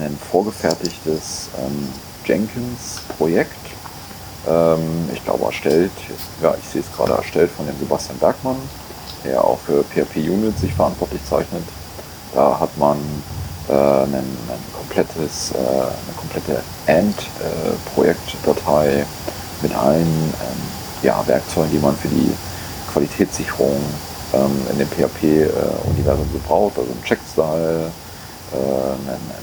[0.00, 1.88] ein vorgefertigtes ähm,
[2.24, 3.56] Jenkins-Projekt.
[4.48, 5.92] Ähm, ich glaube erstellt,
[6.42, 8.56] ja ich sehe es gerade erstellt von dem Sebastian Bergmann,
[9.24, 11.62] der auch für PHP Unit sich verantwortlich zeichnet.
[12.34, 12.98] Da hat man
[13.68, 19.04] äh, ein, ein komplettes, äh, eine komplette AND-Projektdatei äh,
[19.62, 20.62] mit allen ähm,
[21.02, 22.30] ja, Werkzeugen, die man für die
[22.92, 23.80] Qualitätssicherung
[24.34, 27.90] ähm, in dem PHP-Universum äh, so braucht, also ein Checkstyle,
[28.52, 29.42] äh, ein, ein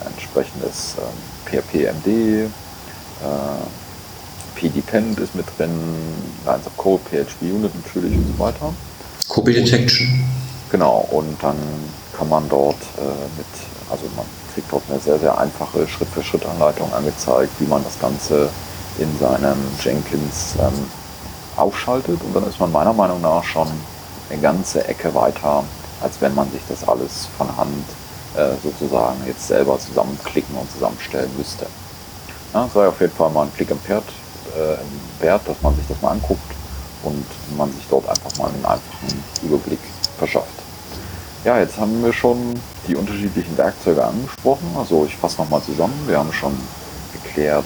[0.00, 1.04] ein entsprechendes ähm,
[1.46, 2.48] PHP-MD, äh,
[4.54, 5.70] PDepend ist mit drin,
[6.44, 8.74] Lines of Code, PHP-Unit natürlich und so weiter.
[9.28, 10.24] Copy Detection.
[10.70, 11.56] Genau, und dann
[12.16, 13.02] kann man dort äh,
[13.36, 13.46] mit,
[13.90, 14.26] also man
[14.58, 18.48] kriegt dort eine sehr, sehr einfache Schritt-für-Schritt-Anleitung angezeigt, wie man das Ganze
[18.98, 20.90] in seinem Jenkins ähm,
[21.56, 23.68] aufschaltet und dann ist man meiner Meinung nach schon
[24.28, 25.62] eine ganze Ecke weiter,
[26.02, 27.84] als wenn man sich das alles von Hand
[28.36, 31.66] äh, sozusagen jetzt selber zusammenklicken und zusammenstellen müsste.
[32.52, 34.04] Ja, sei auf jeden Fall mal ein Klick im Pferd
[34.56, 36.50] äh, wert, dass man sich das mal anguckt
[37.04, 37.26] und
[37.56, 39.80] man sich dort einfach mal einen einfachen Überblick
[40.18, 40.67] verschafft.
[41.48, 42.52] Ja, jetzt haben wir schon
[42.86, 44.66] die unterschiedlichen Werkzeuge angesprochen.
[44.76, 45.94] Also ich fasse nochmal zusammen.
[46.06, 46.52] Wir haben schon
[47.14, 47.64] geklärt,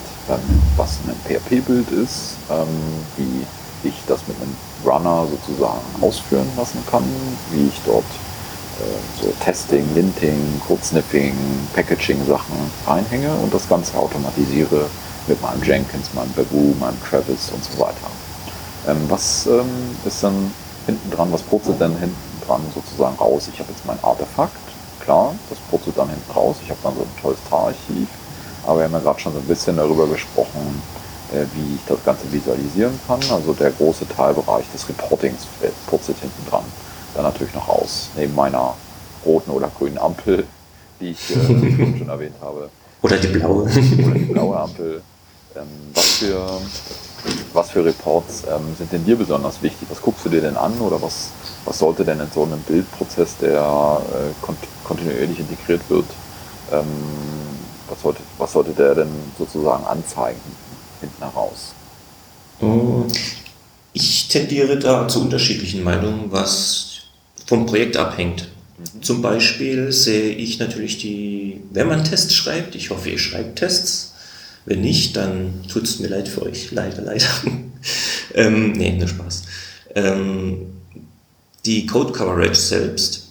[0.77, 2.65] was ein PHP-Bild ist, ähm,
[3.17, 4.55] wie ich das mit einem
[4.85, 7.03] Runner sozusagen ausführen lassen kann,
[7.51, 8.05] wie ich dort
[8.79, 11.35] äh, so Testing, Linting, Codesniffing,
[11.75, 12.55] Packaging-Sachen
[12.87, 14.85] reinhänge und das Ganze automatisiere
[15.27, 18.07] mit meinem Jenkins, meinem Babu, meinem Travis und so weiter.
[18.87, 19.67] Ähm, was ähm,
[20.05, 20.53] ist dann
[20.85, 23.49] hinten dran, was purzelt denn hinten dran sozusagen raus?
[23.51, 24.57] Ich habe jetzt mein Artefakt,
[24.99, 26.57] klar, das purzelt dann hinten raus.
[26.63, 28.07] Ich habe dann so ein tolles Tararchiv,
[28.65, 30.81] aber wir haben ja gerade schon so ein bisschen darüber gesprochen,
[31.31, 33.19] äh, wie ich das Ganze visualisieren kann.
[33.31, 35.47] Also der große Teilbereich des Reportings
[35.87, 36.63] purzelt hinten dran.
[37.15, 38.73] Dann natürlich noch raus, neben meiner
[39.25, 40.45] roten oder grünen Ampel,
[40.99, 42.69] die ich äh, schon erwähnt habe.
[43.01, 43.63] Oder die blaue.
[43.63, 45.01] Oder die blaue Ampel.
[45.55, 46.49] Ähm, was, für,
[47.53, 49.87] was für Reports ähm, sind denn dir besonders wichtig?
[49.89, 51.29] Was guckst du dir denn an oder was,
[51.65, 56.05] was sollte denn in so einem Bildprozess, der äh, kont kontinuierlich integriert wird,
[56.71, 56.85] ähm,
[57.87, 60.41] was, sollte, was sollte der denn sozusagen anzeigen
[60.99, 61.73] hinten heraus?
[62.59, 63.07] Hm,
[63.93, 66.93] ich tendiere da zu unterschiedlichen Meinungen, was
[67.45, 68.49] vom Projekt abhängt.
[69.01, 74.12] Zum Beispiel sehe ich natürlich die, wenn man Tests schreibt, ich hoffe, ihr schreibt Tests.
[74.65, 76.71] Wenn nicht, dann tut es mir leid für euch.
[76.71, 77.25] Leider, leider.
[78.33, 79.43] ähm, nee, nur Spaß.
[79.95, 80.67] Ähm,
[81.65, 83.29] die Code Coverage selbst.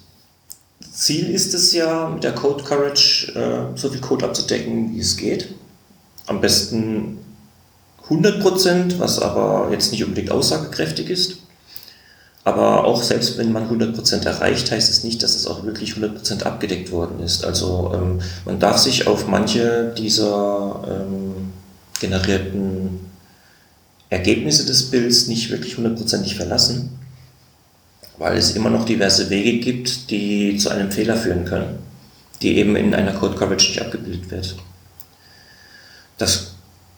[0.92, 5.16] Ziel ist es ja, mit der Code Coverage äh, so viel Code abzudecken, wie es
[5.16, 5.48] geht.
[6.26, 7.18] Am besten
[8.08, 11.38] 100%, was aber jetzt nicht unbedingt aussagekräftig ist.
[12.44, 16.42] Aber auch selbst wenn man 100% erreicht, heißt es nicht, dass es auch wirklich 100%
[16.42, 17.44] abgedeckt worden ist.
[17.44, 21.52] Also ähm, man darf sich auf manche dieser ähm,
[22.00, 23.00] generierten
[24.10, 26.98] Ergebnisse des Bilds nicht wirklich hundertprozentig verlassen,
[28.18, 31.78] weil es immer noch diverse Wege gibt, die zu einem Fehler führen können,
[32.42, 34.56] die eben in einer Code Coverage nicht abgebildet wird.
[36.18, 36.51] Das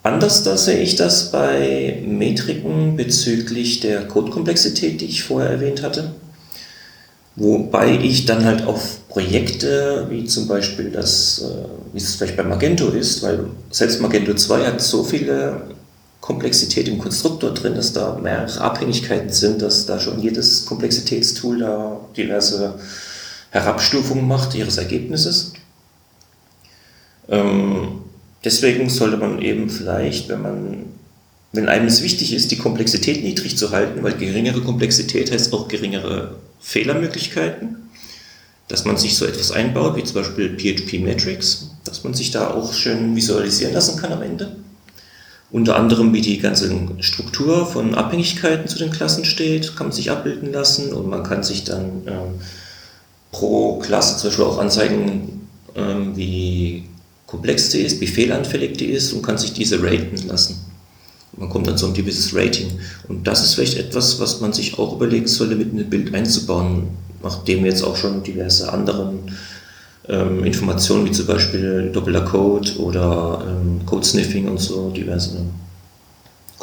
[0.04, 6.12] Anders da sehe ich das bei Metriken bezüglich der Codekomplexität, die ich vorher erwähnt hatte.
[7.36, 12.42] Wobei ich dann halt auf Projekte, wie zum Beispiel das, äh, wie es vielleicht bei
[12.42, 15.62] Magento ist, weil selbst Magento 2 hat so viele
[16.20, 22.00] Komplexität im Konstruktor drin, dass da mehrere Abhängigkeiten sind, dass da schon jedes Komplexitätstool da
[22.14, 22.74] diverse
[23.50, 25.54] Herabstufungen macht ihres Ergebnisses.
[27.30, 28.03] Ähm,
[28.44, 30.84] Deswegen sollte man eben vielleicht, wenn man,
[31.52, 35.68] wenn einem es wichtig ist, die Komplexität niedrig zu halten, weil geringere Komplexität heißt auch
[35.68, 37.76] geringere Fehlermöglichkeiten,
[38.68, 42.50] dass man sich so etwas einbaut, wie zum Beispiel PHP Metrics, dass man sich da
[42.50, 44.56] auch schön visualisieren lassen kann am Ende.
[45.50, 46.70] Unter anderem, wie die ganze
[47.00, 51.44] Struktur von Abhängigkeiten zu den Klassen steht, kann man sich abbilden lassen und man kann
[51.44, 52.12] sich dann äh,
[53.30, 56.84] pro Klasse zum Beispiel auch anzeigen, äh, wie
[57.34, 60.60] komplex die ist, wie fehlanfällig die ist und kann sich diese raten lassen.
[61.36, 62.68] Man kommt dann zu einem gewisses Rating.
[63.08, 66.88] Und das ist vielleicht etwas, was man sich auch überlegen sollte, mit einem Bild einzubauen,
[67.22, 69.18] nachdem jetzt auch schon diverse anderen
[70.08, 75.38] ähm, Informationen, wie zum Beispiel doppelter Code oder ähm, Code-Sniffing und so, diverse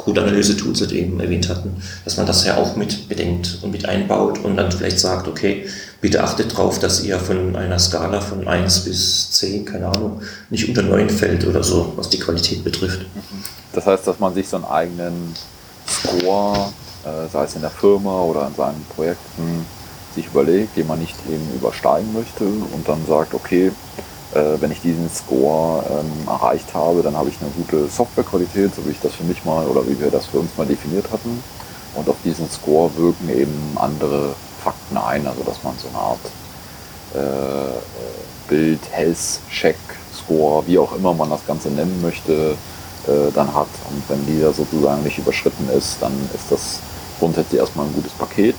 [0.04, 4.38] Code-Analyse-Tools halt eben erwähnt hatten, dass man das ja auch mit bedenkt und mit einbaut
[4.44, 5.66] und dann vielleicht sagt, okay,
[6.00, 10.68] bitte achtet darauf, dass ihr von einer Skala von 1 bis 10, keine Ahnung, nicht
[10.68, 13.06] unter 9 fällt oder so, was die Qualität betrifft.
[13.72, 15.34] Das heißt, dass man sich so einen eigenen
[15.88, 16.72] Score,
[17.04, 19.64] äh, sei es in der Firma oder in seinen Projekten,
[20.14, 23.72] sich überlegt, den man nicht eben übersteigen möchte und dann sagt, okay,
[24.34, 28.90] wenn ich diesen Score ähm, erreicht habe, dann habe ich eine gute Softwarequalität, so wie
[28.90, 31.42] ich das für mich mal oder wie wir das für uns mal definiert hatten.
[31.94, 36.20] Und auf diesen Score wirken eben andere Fakten ein, also dass man so eine Art
[37.14, 39.76] äh, Bild, Health, Check,
[40.16, 42.56] Score, wie auch immer man das Ganze nennen möchte,
[43.06, 43.68] äh, dann hat.
[43.90, 46.78] Und wenn dieser sozusagen nicht überschritten ist, dann ist das
[47.18, 48.56] grundsätzlich erstmal ein gutes Paket.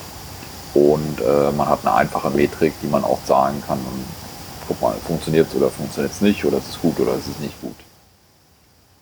[0.73, 3.77] Und äh, man hat eine einfache Metrik, die man auch sagen kann.
[3.77, 4.22] Und
[4.67, 7.39] guck mal, funktioniert es oder funktioniert es nicht oder ist es gut oder ist es
[7.39, 7.75] nicht gut.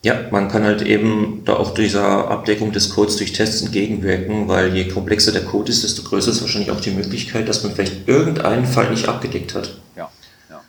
[0.04, 4.74] Ja, man kann halt eben da auch dieser Abdeckung des Codes durch Tests entgegenwirken, weil
[4.74, 8.08] je komplexer der Code ist, desto größer ist wahrscheinlich auch die Möglichkeit, dass man vielleicht
[8.08, 9.76] irgendeinen Fall nicht abgedeckt hat.
[9.96, 10.10] Ja,
[10.50, 10.60] ja.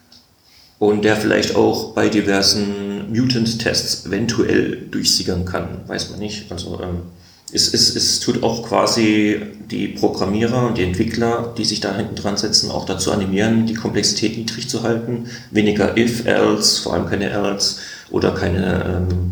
[0.77, 6.51] Und der vielleicht auch bei diversen Mutant-Tests eventuell durchsickern kann, weiß man nicht.
[6.51, 7.01] Also ähm,
[7.53, 9.39] es, es, es tut auch quasi
[9.69, 13.75] die Programmierer und die Entwickler, die sich da hinten dran setzen, auch dazu animieren, die
[13.75, 15.27] Komplexität niedrig zu halten.
[15.51, 17.79] Weniger if, else, vor allem keine else
[18.09, 19.31] oder keine ähm,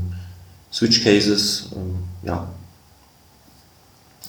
[0.71, 1.69] Switch Cases.
[1.75, 2.47] Ähm, ja.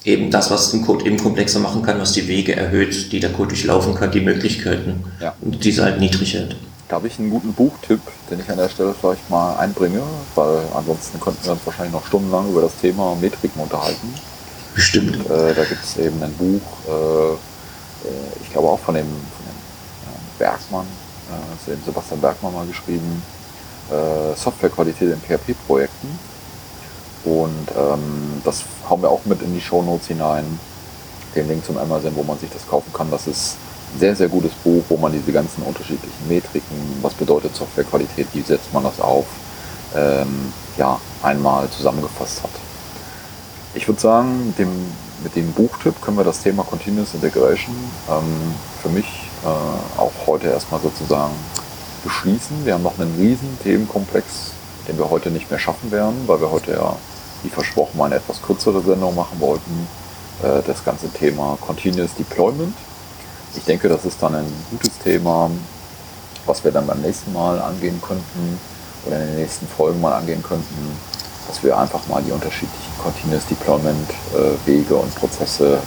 [0.05, 3.30] Eben das, was den Code eben komplexer machen kann, was die Wege erhöht, die der
[3.30, 5.34] Code durchlaufen kann, die Möglichkeiten Ja.
[5.40, 6.57] und diese halt niedrig hält.
[6.93, 10.03] Da habe ich einen guten Buchtipp, den ich an der Stelle vielleicht mal einbringe,
[10.34, 14.12] weil ansonsten könnten wir uns wahrscheinlich noch stundenlang über das Thema Metriken unterhalten.
[14.74, 15.24] Bestimmt.
[15.24, 17.36] Äh, da gibt es eben ein Buch, äh, äh,
[18.43, 20.86] ich glaube auch von dem, von dem äh, Bergmann,
[21.66, 23.22] äh, eben Sebastian Bergmann mal geschrieben,
[23.90, 26.18] äh, Softwarequalität in PHP-Projekten.
[27.24, 30.61] Und ähm, das hauen wir auch mit in die Show Notes hinein.
[31.34, 33.11] Den Link zum Amazon, wo man sich das kaufen kann.
[33.11, 33.57] Das ist
[33.99, 38.72] sehr, sehr gutes Buch, wo man diese ganzen unterschiedlichen Metriken, was bedeutet Softwarequalität, wie setzt
[38.72, 39.26] man das auf,
[39.95, 42.51] ähm, ja, einmal zusammengefasst hat.
[43.74, 44.68] Ich würde sagen, dem,
[45.22, 47.74] mit dem Buchtipp können wir das Thema Continuous Integration
[48.11, 49.07] ähm, für mich
[49.45, 51.34] äh, auch heute erstmal sozusagen
[52.05, 52.64] beschließen.
[52.64, 54.53] Wir haben noch einen riesen Themenkomplex,
[54.88, 56.97] den wir heute nicht mehr schaffen werden, weil wir heute ja,
[57.43, 59.88] wie versprochen, mal eine etwas kürzere Sendung machen wollten.
[60.43, 62.74] Äh, das ganze Thema Continuous Deployment.
[63.57, 65.50] Ich denke, das ist dann ein gutes Thema,
[66.46, 68.59] was wir dann beim nächsten Mal angehen könnten
[69.07, 70.96] oder in den nächsten Folgen mal angehen könnten,
[71.46, 75.78] dass wir einfach mal die unterschiedlichen Continuous Deployment äh, Wege und Prozesse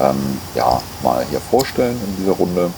[0.00, 0.16] ähm,
[0.54, 2.70] ja, mal hier vorstellen in dieser Runde.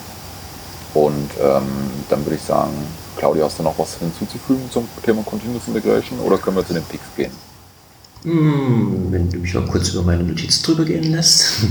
[0.95, 1.67] Und ähm,
[2.09, 2.73] dann würde ich sagen,
[3.17, 6.85] Claudia, hast du noch was hinzuzufügen zum Thema Continuous Integration oder können wir zu den
[6.85, 7.33] Picks gehen?
[8.23, 11.67] Hm, wenn du mich mal kurz über meine Notiz drüber gehen lässt.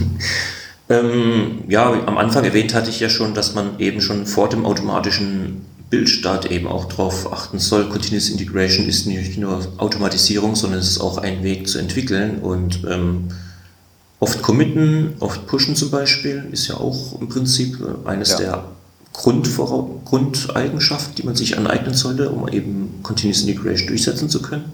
[0.89, 4.65] Ähm, ja, am Anfang erwähnt hatte ich ja schon, dass man eben schon vor dem
[4.65, 7.89] automatischen Bildstart eben auch darauf achten soll.
[7.89, 12.81] Continuous Integration ist nicht nur Automatisierung, sondern es ist auch ein Weg zu entwickeln und
[12.89, 13.29] ähm,
[14.19, 18.37] oft committen, oft pushen zum Beispiel ist ja auch im Prinzip eines ja.
[18.37, 18.63] der
[19.13, 24.73] Grundeigenschaften, die man sich aneignen sollte, um eben Continuous Integration durchsetzen zu können.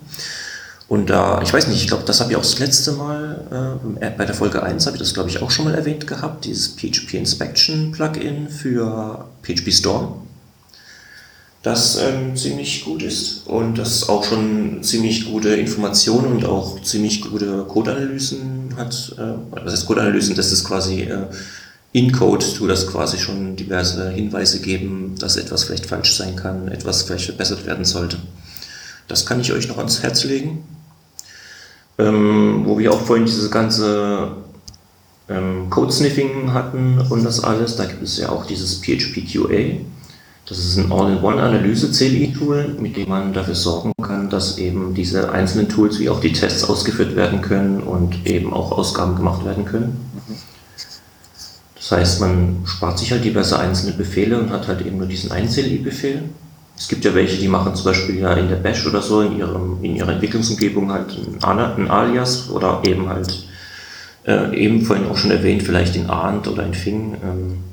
[0.92, 4.10] Und da, ich weiß nicht, ich glaube, das habe ich auch das letzte Mal, äh,
[4.10, 6.76] bei der Folge 1 habe ich das, glaube ich, auch schon mal erwähnt gehabt, dieses
[6.76, 10.28] PHP Inspection Plugin für PHP Storm,
[11.64, 17.22] das ähm, ziemlich gut ist und das auch schon ziemlich gute Informationen und auch ziemlich
[17.22, 19.16] gute Code-Analysen hat.
[19.18, 20.36] Äh, was heißt Code-Analysen?
[20.36, 21.28] Das ist quasi äh,
[21.94, 26.68] in Code tu das quasi schon diverse Hinweise geben, dass etwas vielleicht falsch sein kann,
[26.68, 28.18] etwas vielleicht verbessert werden sollte.
[29.08, 30.66] Das kann ich euch noch ans Herz legen.
[31.98, 34.32] Ähm, wo wir auch vorhin dieses ganze
[35.30, 39.80] ähm, Code-Sniffing hatten und das alles, da gibt es ja auch dieses PHP QA.
[40.48, 46.00] Das ist ein All-in-One-Analyse-CLI-Tool, mit dem man dafür sorgen kann, dass eben diese einzelnen Tools
[46.00, 49.98] wie auch die Tests ausgeführt werden können und eben auch Ausgaben gemacht werden können.
[51.76, 55.32] Das heißt, man spart sich halt diverse einzelne Befehle und hat halt eben nur diesen
[55.32, 56.24] einen CLI-Befehl.
[56.82, 59.38] Es gibt ja welche, die machen zum Beispiel ja in der Bash oder so, in,
[59.38, 63.46] ihrem, in ihrer Entwicklungsumgebung halt ein, Alias oder eben halt,
[64.26, 67.64] äh, eben vorhin auch schon erwähnt, vielleicht in Arndt oder in Fing ähm,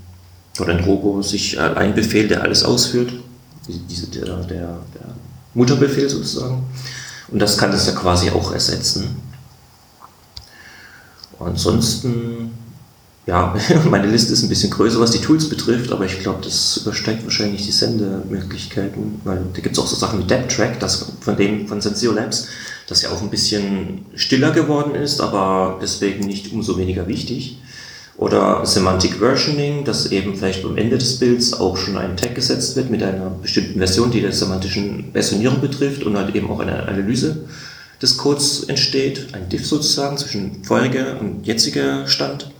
[0.60, 3.14] oder in Robo sich äh, ein Befehl, der alles ausführt,
[3.66, 5.14] diese, der, der, der
[5.54, 6.66] Mutterbefehl sozusagen.
[7.28, 9.16] Und das kann das ja quasi auch ersetzen.
[11.40, 12.50] ansonsten
[13.28, 13.54] ja,
[13.90, 17.24] meine Liste ist ein bisschen größer, was die Tools betrifft, aber ich glaube, das übersteigt
[17.24, 21.68] wahrscheinlich die Sendemöglichkeiten, weil da gibt es auch so Sachen wie DevTrack, das von dem
[21.68, 22.48] von Senseo Labs,
[22.86, 27.58] das ja auch ein bisschen stiller geworden ist, aber deswegen nicht umso weniger wichtig.
[28.16, 32.76] Oder Semantic Versioning, dass eben vielleicht am Ende des Bilds auch schon ein Tag gesetzt
[32.76, 36.88] wird mit einer bestimmten Version, die der semantischen Versionierung betrifft und halt eben auch eine
[36.88, 37.44] Analyse
[38.00, 42.50] des Codes entsteht, ein Diff sozusagen zwischen voriger und jetziger Stand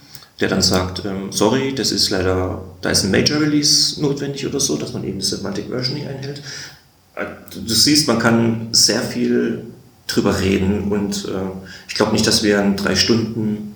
[0.40, 4.60] der dann sagt, ähm, sorry, das ist leider, da ist ein Major Release notwendig oder
[4.60, 6.42] so, dass man eben Semantic Versioning einhält.
[7.16, 9.64] Äh, du siehst, man kann sehr viel
[10.06, 11.30] drüber reden und äh,
[11.88, 13.74] ich glaube nicht, dass wir einen drei Stunden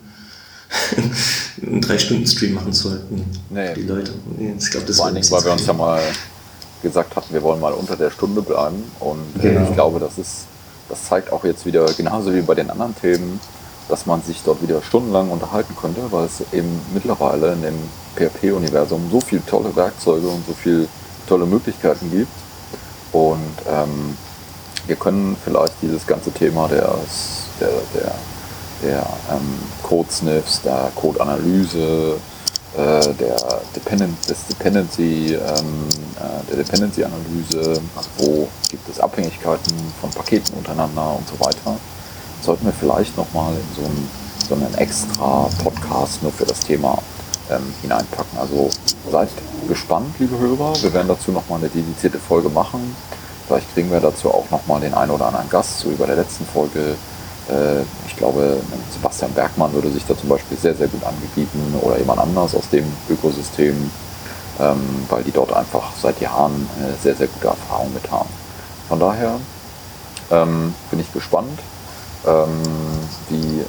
[1.62, 3.24] einen drei Stunden Stream machen sollten.
[3.50, 3.74] Nee.
[3.74, 4.12] Die Leute.
[4.58, 6.00] Ich glaube, das Vor allen Dingen, weil wir uns ja mal
[6.82, 9.68] gesagt hatten, wir wollen mal unter der Stunde bleiben und äh, genau.
[9.68, 10.46] ich glaube, das ist,
[10.88, 13.38] das zeigt auch jetzt wieder genauso wie bei den anderen Themen,
[13.88, 17.78] dass man sich dort wieder stundenlang unterhalten könnte, weil es eben mittlerweile in dem
[18.16, 20.86] PHP-Universum so viele tolle Werkzeuge und so viele
[21.26, 22.32] tolle Möglichkeiten gibt.
[23.12, 24.16] Und ähm,
[24.86, 26.94] wir können vielleicht dieses ganze Thema der,
[27.60, 28.14] der, der,
[28.82, 32.16] der ähm, Code-Sniffs, der Code-Analyse,
[32.76, 33.36] äh, der
[33.76, 41.16] Dependent, des Dependency, ähm, äh, der Dependency-Analyse, also wo gibt es Abhängigkeiten von Paketen untereinander
[41.16, 41.76] und so weiter,
[42.42, 44.10] sollten wir vielleicht nochmal in so einen,
[44.48, 46.98] so einen extra Podcast nur für das Thema
[47.50, 48.38] ähm, hineinpacken.
[48.38, 48.68] Also
[49.10, 49.28] seid
[49.68, 50.74] gespannt, liebe Hörer.
[50.82, 52.96] Wir werden dazu nochmal eine dedizierte Folge machen.
[53.46, 56.16] Vielleicht kriegen wir dazu auch nochmal den einen oder anderen Gast, so wie bei der
[56.16, 56.96] letzten Folge.
[57.48, 58.58] Äh, ich glaube,
[58.92, 62.68] Sebastian Bergmann würde sich da zum Beispiel sehr, sehr gut angebieten oder jemand anders aus
[62.70, 63.90] dem Ökosystem,
[64.60, 68.28] ähm, weil die dort einfach seit Jahren eine sehr, sehr gute Erfahrung mit haben.
[68.88, 69.38] Von daher
[70.30, 71.58] ähm, bin ich gespannt
[73.28, 73.66] wie, äh,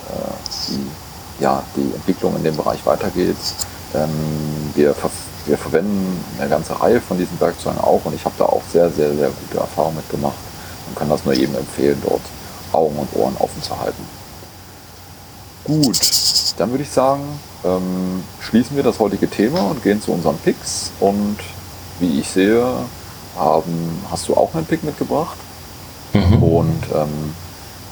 [0.69, 3.35] die, ja, die Entwicklung in dem Bereich weitergeht.
[3.95, 4.09] Ähm,
[4.75, 4.95] wir,
[5.45, 8.89] wir verwenden eine ganze Reihe von diesen Werkzeugen auch und ich habe da auch sehr,
[8.89, 10.33] sehr, sehr gute Erfahrungen mitgemacht
[10.87, 12.21] und kann das nur jedem empfehlen, dort
[12.71, 14.03] Augen und Ohren offen zu halten.
[15.63, 15.99] Gut,
[16.57, 17.23] dann würde ich sagen,
[17.63, 20.91] ähm, schließen wir das heutige Thema und gehen zu unseren Picks.
[20.99, 21.37] Und
[21.99, 22.65] wie ich sehe,
[23.37, 25.37] haben, hast du auch einen Pick mitgebracht.
[26.13, 26.43] Mhm.
[26.43, 27.33] Und ähm,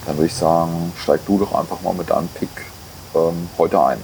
[0.05, 2.49] dann würde ich sagen, steig du doch einfach mal mit deinem Pick
[3.15, 3.99] ähm, heute ein.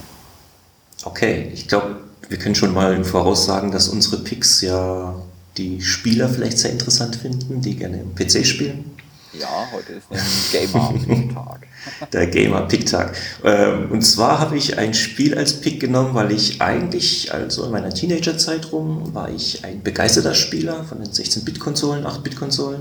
[1.04, 1.96] Okay, ich glaube,
[2.28, 5.14] wir können schon mal im Voraus sagen, dass unsere Picks ja
[5.56, 8.96] die Spieler vielleicht sehr interessant finden, die gerne im PC spielen.
[9.32, 11.66] Ja, heute ist ein Gamer-Pick-Tag.
[12.12, 13.14] Der Gamer-Pick-Tag.
[13.44, 17.70] Ähm, und zwar habe ich ein Spiel als Pick genommen, weil ich eigentlich, also in
[17.70, 22.80] meiner Teenagerzeit rum, war ich ein begeisterter Spieler von den 16-Bit-Konsolen, 8-Bit-Konsolen.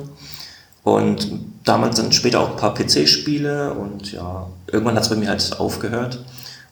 [0.87, 1.31] Und
[1.65, 5.59] damals dann später auch ein paar PC-Spiele und ja, irgendwann hat es bei mir halt
[5.59, 6.23] aufgehört.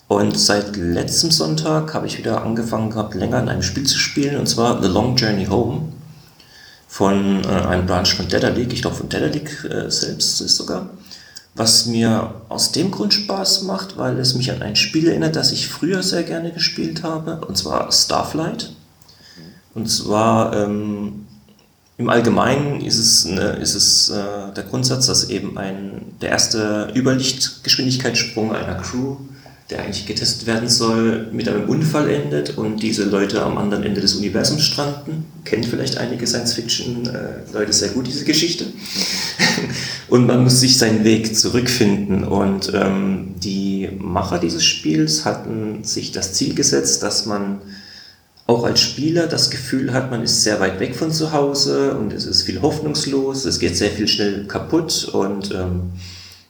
[0.07, 4.38] Und seit letztem Sonntag habe ich wieder angefangen gehabt, länger in einem Spiel zu spielen,
[4.38, 5.89] und zwar The Long Journey Home
[6.88, 10.91] von äh, einem Branch von Dedalic, ich glaube von Dedalic äh, selbst ist sogar,
[11.53, 15.51] was mir aus dem Grund Spaß macht, weil es mich an ein Spiel erinnert, das
[15.51, 18.72] ich früher sehr gerne gespielt habe, und zwar Starflight.
[19.74, 21.24] Und zwar ähm,
[21.98, 26.91] im Allgemeinen ist es, ne, ist es äh, der Grundsatz, dass eben ein, der erste
[26.96, 29.18] Überlichtgeschwindigkeitssprung einer Crew
[29.70, 34.00] der eigentlich getestet werden soll, mit einem Unfall endet und diese Leute am anderen Ende
[34.00, 35.26] des Universums stranden.
[35.43, 38.66] Kennt vielleicht einige Science-Fiction-Leute sehr gut diese Geschichte.
[40.08, 42.26] und man muss sich seinen Weg zurückfinden.
[42.26, 47.62] Und ähm, die Macher dieses Spiels hatten sich das Ziel gesetzt, dass man
[48.48, 52.14] auch als Spieler das Gefühl hat, man ist sehr weit weg von zu Hause und
[52.14, 55.91] es ist viel hoffnungslos, es geht sehr viel schnell kaputt und ähm,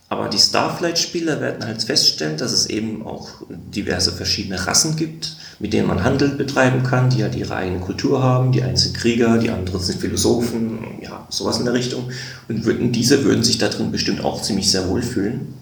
[0.07, 5.73] aber die Starflight-Spieler werden halt feststellen, dass es eben auch diverse verschiedene Rassen gibt, mit
[5.73, 8.51] denen man Handel betreiben kann, die halt ihre eigene Kultur haben.
[8.51, 12.11] Die einen sind Krieger, die anderen sind Philosophen, ja, sowas in der Richtung.
[12.47, 15.55] Und würden, diese würden sich da drin bestimmt auch ziemlich sehr wohl fühlen,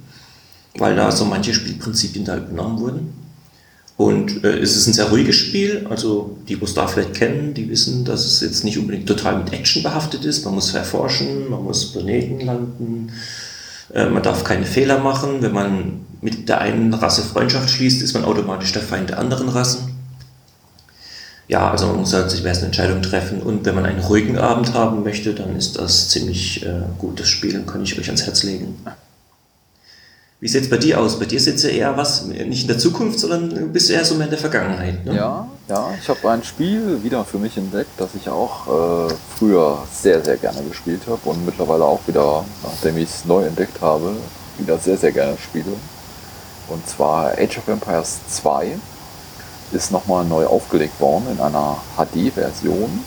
[0.78, 3.23] weil da so manche Spielprinzipien da übernommen wurden.
[3.96, 8.06] Und äh, es ist ein sehr ruhiges Spiel, also die, wo Starflight kennen, die wissen,
[8.06, 10.46] dass es jetzt nicht unbedingt total mit Action behaftet ist.
[10.46, 13.12] Man muss erforschen, man muss Planeten landen,
[13.94, 15.42] äh, man darf keine Fehler machen.
[15.42, 19.50] Wenn man mit der einen Rasse Freundschaft schließt, ist man automatisch der Feind der anderen
[19.50, 19.94] Rassen.
[21.48, 23.42] Ja, also man muss halt sich erst eine Entscheidung treffen.
[23.42, 27.62] Und wenn man einen ruhigen Abend haben möchte, dann ist das ziemlich äh, gutes Spiel
[27.62, 28.76] kann ich euch ans Herz legen.
[30.44, 31.18] Wie sieht es bei dir aus?
[31.18, 34.26] Bei dir sitzt ja eher was, nicht in der Zukunft, sondern bist eher so mehr
[34.26, 35.06] in der Vergangenheit.
[35.06, 35.16] Ne?
[35.16, 39.78] Ja, ja, ich habe ein Spiel wieder für mich entdeckt, das ich auch äh, früher
[39.90, 44.18] sehr, sehr gerne gespielt habe und mittlerweile auch wieder, nachdem ich es neu entdeckt habe,
[44.58, 45.72] wieder sehr, sehr gerne spiele.
[46.68, 48.76] Und zwar Age of Empires 2
[49.72, 53.00] ist nochmal neu aufgelegt worden in einer HD-Version.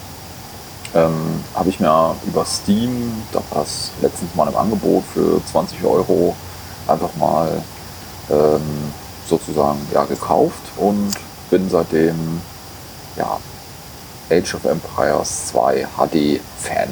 [0.95, 1.13] Ähm,
[1.53, 6.35] habe ich mir über Steam, da war es letztens mal im Angebot für 20 Euro
[6.89, 7.61] einfach mal
[8.29, 8.91] ähm,
[9.27, 11.11] sozusagen ja, gekauft und
[11.49, 12.41] bin seitdem
[13.15, 13.39] ja,
[14.29, 16.89] Age of Empires 2 HD Fan.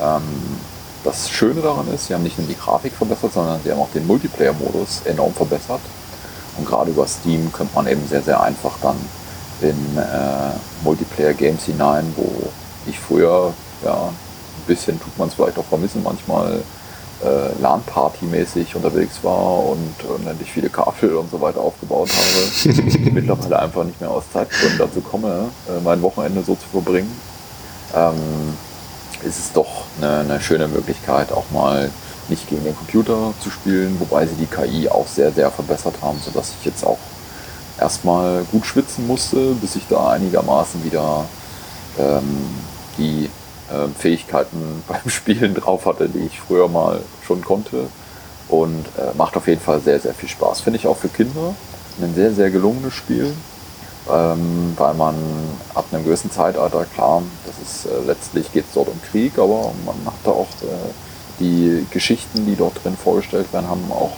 [0.00, 0.22] Ähm,
[1.04, 3.90] das Schöne daran ist, sie haben nicht nur die Grafik verbessert, sondern sie haben auch
[3.94, 5.80] den Multiplayer-Modus enorm verbessert.
[6.58, 8.96] Und gerade über Steam könnte man eben sehr, sehr einfach dann
[9.62, 12.30] in äh, Multiplayer-Games hinein, wo
[12.86, 13.52] ich früher,
[13.84, 16.62] ja, ein bisschen tut man es vielleicht auch vermissen, manchmal
[17.24, 23.84] äh, LAN-Party-mäßig unterwegs war und unendlich viele Kabel und so weiter aufgebaut habe, mittlerweile einfach
[23.84, 27.10] nicht mehr aus Zeitgründen dazu komme, äh, mein Wochenende so zu verbringen,
[27.94, 28.56] ähm,
[29.22, 31.90] ist es doch eine, eine, schöne Möglichkeit, auch mal
[32.28, 36.18] nicht gegen den Computer zu spielen, wobei sie die KI auch sehr, sehr verbessert haben,
[36.24, 36.98] sodass ich jetzt auch
[37.78, 41.26] erstmal gut schwitzen musste, bis ich da einigermaßen wieder
[41.98, 42.46] ähm,
[42.98, 43.28] die
[43.98, 47.88] Fähigkeiten beim Spielen drauf hatte, die ich früher mal schon konnte.
[48.48, 50.62] Und äh, macht auf jeden Fall sehr, sehr viel Spaß.
[50.62, 51.54] Finde ich auch für Kinder
[52.02, 53.32] ein sehr, sehr gelungenes Spiel,
[54.10, 55.14] ähm, weil man
[55.74, 59.72] ab einem gewissen Zeitalter, klar, das ist äh, letztlich geht es dort um Krieg, aber
[59.84, 60.90] man hat da auch äh,
[61.38, 64.12] die Geschichten, die dort drin vorgestellt werden, haben auch,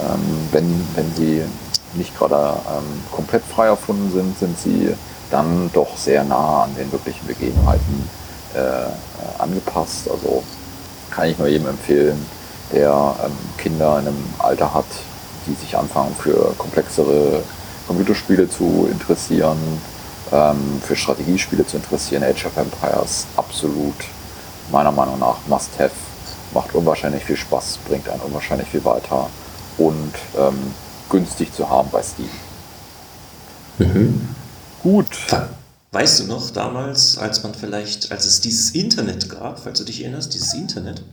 [0.00, 1.42] ähm, wenn, wenn sie
[1.94, 4.94] nicht gerade ähm, komplett frei erfunden sind, sind sie
[5.30, 8.08] dann doch sehr nah an den wirklichen Begebenheiten
[8.54, 10.10] äh, angepasst.
[10.10, 10.42] Also
[11.10, 12.24] kann ich nur jedem empfehlen,
[12.72, 14.86] der ähm, Kinder in einem Alter hat,
[15.46, 17.42] die sich anfangen für komplexere
[17.86, 19.58] Computerspiele zu interessieren,
[20.32, 22.24] ähm, für Strategiespiele zu interessieren.
[22.24, 23.94] Age of Empires absolut
[24.72, 25.92] meiner Meinung nach Must-Have.
[26.52, 29.28] Macht unwahrscheinlich viel Spaß, bringt einen unwahrscheinlich viel weiter
[29.76, 30.72] und ähm,
[31.10, 32.30] günstig zu haben bei Steam.
[33.78, 34.28] Mhm.
[34.82, 35.18] Gut.
[35.94, 40.02] Weißt du noch, damals, als man vielleicht, als es dieses Internet gab, falls du dich
[40.02, 41.04] erinnerst, dieses Internet,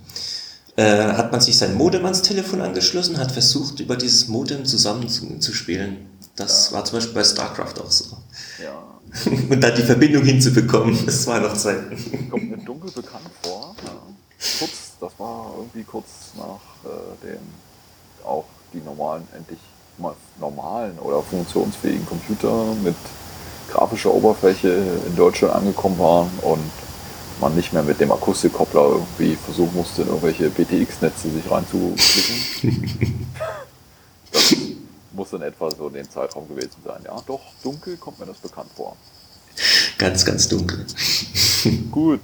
[0.75, 5.97] äh, hat man sich sein Modem ans Telefon angeschlossen, hat versucht, über dieses Modem zusammenzuspielen.
[6.35, 6.77] Das ja.
[6.77, 8.05] war zum Beispiel bei StarCraft auch so.
[8.59, 8.83] Ja.
[9.51, 11.83] Und dann die Verbindung hinzubekommen, das war noch Zeit.
[12.31, 13.75] Kommt mir dunkel bekannt vor.
[13.85, 13.91] Ja.
[14.57, 19.59] Kurz, das war irgendwie kurz nach äh, dem auch die normalen, endlich
[19.99, 22.95] mal normalen oder funktionsfähigen Computer mit
[23.71, 26.71] grafischer Oberfläche in Deutschland angekommen waren und
[27.39, 33.27] man nicht mehr mit dem Akustikkoppler irgendwie versuchen musste, in irgendwelche BTX-Netze sich reinzuklicken.
[34.31, 34.55] das
[35.13, 37.01] muss in etwa so in dem Zeitraum gewesen sein.
[37.03, 38.95] Ja, doch, dunkel kommt mir das bekannt vor.
[39.97, 40.85] Ganz, ganz dunkel.
[41.91, 42.21] Gut.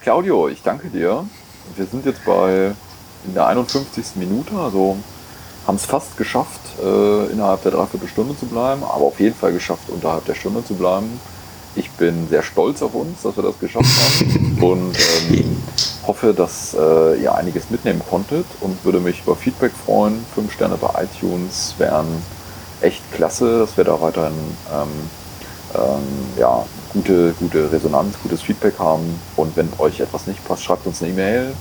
[0.00, 1.28] Claudio, ich danke dir.
[1.76, 2.72] Wir sind jetzt bei
[3.24, 4.16] in der 51.
[4.16, 4.96] Minute, also
[5.68, 9.90] haben es fast geschafft, äh, innerhalb der Dreiviertelstunde zu bleiben, aber auf jeden Fall geschafft,
[9.90, 11.20] unterhalb der Stunde zu bleiben.
[11.76, 14.96] Ich bin sehr stolz auf uns, dass wir das geschafft haben und
[15.30, 15.62] ähm,
[16.06, 20.24] hoffe, dass äh, ihr einiges mitnehmen konntet und würde mich über Feedback freuen.
[20.34, 22.06] Fünf Sterne bei iTunes wären
[22.80, 24.32] echt klasse, dass wir da weiterhin
[24.72, 24.88] ähm,
[25.74, 26.64] ähm, ja,
[26.94, 29.20] gute, gute Resonanz, gutes Feedback haben.
[29.36, 31.52] Und wenn euch etwas nicht passt, schreibt uns eine E-Mail.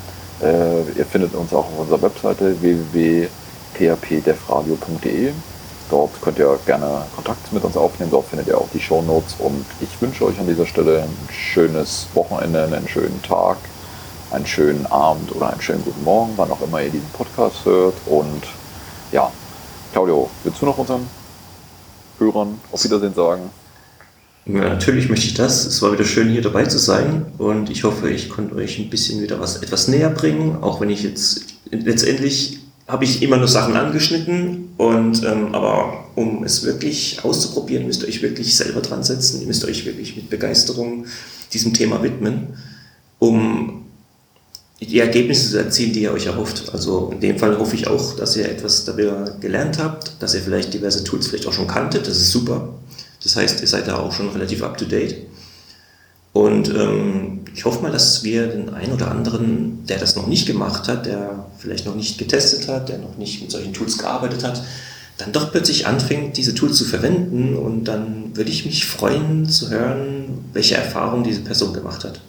[0.42, 2.56] Äh, ihr findet uns auch auf unserer Webseite
[3.74, 5.32] www.phpdevradio.de.
[5.90, 8.12] Dort könnt ihr gerne Kontakt mit uns aufnehmen.
[8.12, 9.36] Dort findet ihr auch die Show Notes.
[9.40, 13.58] Und ich wünsche euch an dieser Stelle ein schönes Wochenende, einen schönen Tag,
[14.32, 17.96] einen schönen Abend oder einen schönen guten Morgen, wann auch immer ihr diesen Podcast hört.
[18.06, 18.44] Und
[19.14, 19.32] ja,
[19.94, 21.08] Claudio, willst du noch unseren
[22.20, 23.50] Hörern auf Wiedersehen sagen?
[24.46, 25.66] Ja, natürlich möchte ich das.
[25.66, 28.90] Es war wieder schön hier dabei zu sein und ich hoffe, ich konnte euch ein
[28.90, 32.57] bisschen wieder was etwas näher bringen, auch wenn ich jetzt letztendlich
[32.88, 38.08] habe ich immer nur Sachen angeschnitten und ähm, aber um es wirklich auszuprobieren, müsst ihr
[38.08, 41.06] euch wirklich selber dran setzen, ihr müsst euch wirklich mit Begeisterung
[41.54, 42.58] diesem Thema widmen,
[43.20, 43.86] um
[44.80, 46.72] die Ergebnisse zu erzielen, die ihr euch erhofft.
[46.72, 50.42] Also in dem Fall hoffe ich auch, dass ihr etwas darüber gelernt habt, dass ihr
[50.42, 52.74] vielleicht diverse Tools vielleicht auch schon kanntet, das ist super.
[53.24, 55.16] Das heißt, ihr seid da auch schon relativ up to date.
[56.32, 60.46] Und ähm, ich hoffe mal, dass wir den einen oder anderen, der das noch nicht
[60.46, 64.44] gemacht hat, der vielleicht noch nicht getestet hat, der noch nicht mit solchen Tools gearbeitet
[64.44, 64.62] hat,
[65.18, 67.56] dann doch plötzlich anfängt, diese Tools zu verwenden.
[67.56, 72.22] Und dann würde ich mich freuen zu hören, welche Erfahrungen diese Person gemacht hat.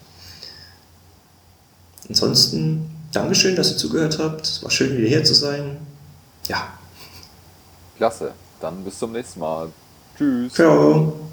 [2.09, 4.47] Ansonsten, Dankeschön, dass ihr zugehört habt.
[4.47, 5.76] Es war schön, wieder hier zu sein.
[6.49, 6.68] Ja.
[7.99, 8.33] Klasse.
[8.62, 9.68] Dann bis zum nächsten Mal.
[10.16, 10.55] Tschüss.
[10.55, 11.28] Ciao.